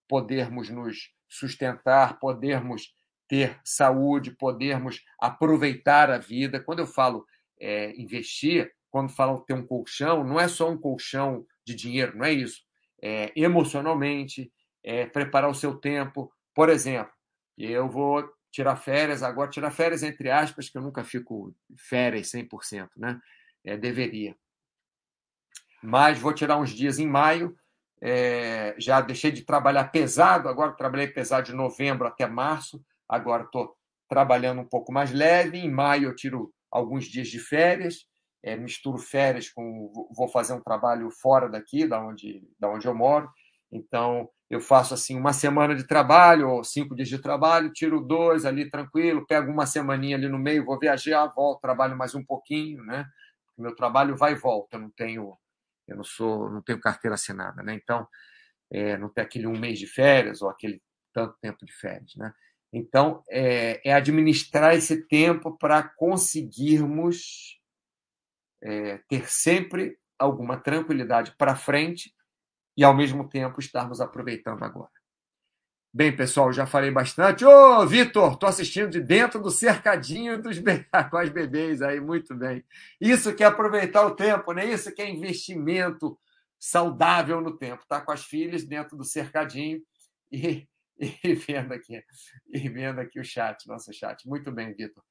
podermos 0.07 0.69
nos 0.69 1.13
sustentar, 1.29 2.19
podermos 2.19 2.93
ter 3.27 3.59
saúde, 3.63 4.31
podermos 4.31 5.01
aproveitar 5.19 6.11
a 6.11 6.17
vida. 6.17 6.59
Quando 6.59 6.79
eu 6.79 6.87
falo 6.87 7.25
é, 7.59 7.95
investir, 7.99 8.71
quando 8.95 9.09
falam 9.09 9.41
ter 9.41 9.53
um 9.53 9.67
colchão, 9.67 10.23
não 10.23 10.39
é 10.39 10.47
só 10.47 10.69
um 10.69 10.77
colchão 10.77 11.45
de 11.65 11.75
dinheiro, 11.75 12.17
não 12.17 12.23
é 12.23 12.31
isso. 12.31 12.61
É, 13.01 13.29
emocionalmente, 13.35 14.49
é, 14.81 15.05
preparar 15.05 15.49
o 15.49 15.53
seu 15.53 15.75
tempo. 15.75 16.31
Por 16.53 16.69
exemplo, 16.69 17.11
eu 17.57 17.89
vou 17.89 18.25
tirar 18.49 18.77
férias, 18.77 19.21
agora 19.21 19.49
tirar 19.49 19.71
férias 19.71 20.01
entre 20.01 20.31
aspas, 20.31 20.69
que 20.69 20.77
eu 20.77 20.81
nunca 20.81 21.03
fico 21.03 21.53
férias 21.77 22.31
100%, 22.31 22.87
né? 22.95 23.19
É, 23.65 23.75
deveria. 23.75 24.33
Mas 25.83 26.17
vou 26.17 26.31
tirar 26.31 26.57
uns 26.57 26.69
dias 26.69 26.97
em 26.97 27.05
maio, 27.05 27.53
é, 27.99 28.75
já 28.77 29.01
deixei 29.01 29.29
de 29.29 29.41
trabalhar 29.41 29.91
pesado, 29.91 30.47
agora 30.47 30.71
trabalhei 30.71 31.07
pesado 31.07 31.47
de 31.47 31.53
novembro 31.53 32.07
até 32.07 32.25
março, 32.27 32.81
agora 33.09 33.43
estou 33.43 33.75
trabalhando 34.07 34.61
um 34.61 34.69
pouco 34.69 34.93
mais 34.93 35.11
leve, 35.11 35.57
em 35.57 35.69
maio 35.69 36.07
eu 36.07 36.15
tiro 36.15 36.53
alguns 36.71 37.03
dias 37.07 37.27
de 37.27 37.39
férias, 37.39 38.07
é, 38.45 38.55
misturo 38.55 38.99
férias 38.99 39.49
com. 39.49 39.91
Vou 40.15 40.27
fazer 40.27 40.53
um 40.53 40.61
trabalho 40.61 41.09
fora 41.09 41.49
daqui, 41.49 41.87
da 41.87 41.99
onde, 41.99 42.47
da 42.59 42.69
onde 42.69 42.87
eu 42.87 42.93
moro. 42.93 43.27
Então, 43.71 44.29
eu 44.47 44.61
faço 44.61 44.93
assim 44.93 45.17
uma 45.17 45.33
semana 45.33 45.75
de 45.75 45.85
trabalho, 45.87 46.47
ou 46.47 46.63
cinco 46.63 46.95
dias 46.95 47.09
de 47.09 47.17
trabalho, 47.17 47.73
tiro 47.73 47.99
dois 47.99 48.45
ali 48.45 48.69
tranquilo, 48.69 49.25
pego 49.25 49.51
uma 49.51 49.65
semaninha 49.65 50.15
ali 50.15 50.29
no 50.29 50.37
meio, 50.37 50.63
vou 50.63 50.77
viajar, 50.77 51.25
volto, 51.35 51.59
trabalho 51.59 51.97
mais 51.97 52.13
um 52.13 52.23
pouquinho, 52.23 52.83
né? 52.83 53.07
Meu 53.57 53.75
trabalho 53.75 54.15
vai 54.15 54.33
e 54.33 54.35
volta, 54.35 54.77
eu 54.77 54.81
não 54.81 54.91
tenho, 54.91 55.35
eu 55.87 55.97
não 55.97 56.03
sou, 56.03 56.51
não 56.51 56.61
tenho 56.61 56.79
carteira 56.79 57.15
assinada, 57.15 57.63
né? 57.63 57.73
Então, 57.73 58.07
é, 58.71 58.95
não 58.95 59.09
tem 59.09 59.23
aquele 59.23 59.47
um 59.47 59.57
mês 59.57 59.79
de 59.79 59.87
férias 59.87 60.43
ou 60.43 60.49
aquele 60.49 60.79
tanto 61.11 61.35
tempo 61.41 61.65
de 61.65 61.73
férias, 61.73 62.13
né? 62.15 62.31
Então, 62.71 63.23
é, 63.27 63.81
é 63.89 63.93
administrar 63.93 64.75
esse 64.75 65.07
tempo 65.07 65.57
para 65.57 65.81
conseguirmos 65.81 67.59
é, 68.65 68.99
ter 69.07 69.29
sempre 69.29 69.97
alguma 70.17 70.57
tranquilidade 70.57 71.35
para 71.37 71.55
frente 71.55 72.11
e, 72.75 72.83
ao 72.83 72.95
mesmo 72.95 73.29
tempo, 73.29 73.59
estarmos 73.59 74.01
aproveitando 74.01 74.63
agora. 74.63 74.89
Bem, 75.93 76.13
pessoal, 76.13 76.51
já 76.51 76.65
falei 76.65 76.91
bastante. 76.91 77.45
Ô, 77.45 77.85
Vitor, 77.85 78.33
estou 78.33 78.49
assistindo 78.49 78.89
de 78.89 78.99
dentro 78.99 79.41
do 79.41 79.49
cercadinho 79.49 80.41
dos 80.41 80.57
be... 80.59 80.85
com 81.09 81.17
as 81.17 81.29
bebês 81.29 81.81
aí, 81.81 82.01
muito 82.01 82.35
bem. 82.35 82.65
Isso 82.99 83.33
que 83.33 83.43
é 83.43 83.47
aproveitar 83.47 84.05
o 84.05 84.15
tempo, 84.15 84.51
né? 84.51 84.65
Isso 84.65 84.93
que 84.93 85.01
é 85.01 85.09
investimento 85.09 86.19
saudável 86.59 87.39
no 87.39 87.55
tempo. 87.55 87.85
Tá 87.87 88.01
com 88.01 88.11
as 88.11 88.25
filhas 88.25 88.65
dentro 88.65 88.97
do 88.97 89.05
cercadinho 89.05 89.81
e, 90.29 90.67
e 91.23 91.35
vendo 91.35 91.73
aqui, 91.73 92.03
e 92.49 92.67
vendo 92.67 92.99
aqui 92.99 93.19
o 93.19 93.23
chat, 93.23 93.65
nosso 93.67 93.93
chat. 93.93 94.27
Muito 94.27 94.51
bem, 94.51 94.73
Vitor. 94.73 95.03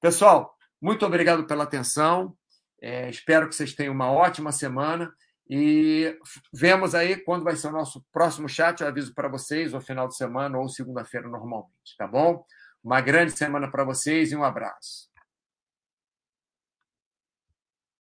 Pessoal, 0.00 0.56
muito 0.80 1.04
obrigado 1.04 1.46
pela 1.46 1.64
atenção. 1.64 2.34
É, 2.80 3.10
espero 3.10 3.48
que 3.48 3.54
vocês 3.54 3.74
tenham 3.74 3.92
uma 3.92 4.10
ótima 4.10 4.52
semana 4.52 5.12
e 5.48 6.16
vemos 6.52 6.94
aí 6.94 7.16
quando 7.16 7.42
vai 7.44 7.56
ser 7.56 7.66
o 7.66 7.72
nosso 7.72 8.04
próximo 8.12 8.48
chat. 8.48 8.80
Eu 8.80 8.88
aviso 8.88 9.12
para 9.14 9.28
vocês, 9.28 9.74
ou 9.74 9.80
final 9.80 10.06
de 10.06 10.16
semana, 10.16 10.56
ou 10.56 10.68
segunda-feira, 10.68 11.28
normalmente, 11.28 11.96
tá 11.98 12.06
bom? 12.06 12.44
Uma 12.82 13.00
grande 13.00 13.32
semana 13.32 13.70
para 13.70 13.84
vocês 13.84 14.32
e 14.32 14.36
um 14.36 14.44
abraço. 14.44 15.09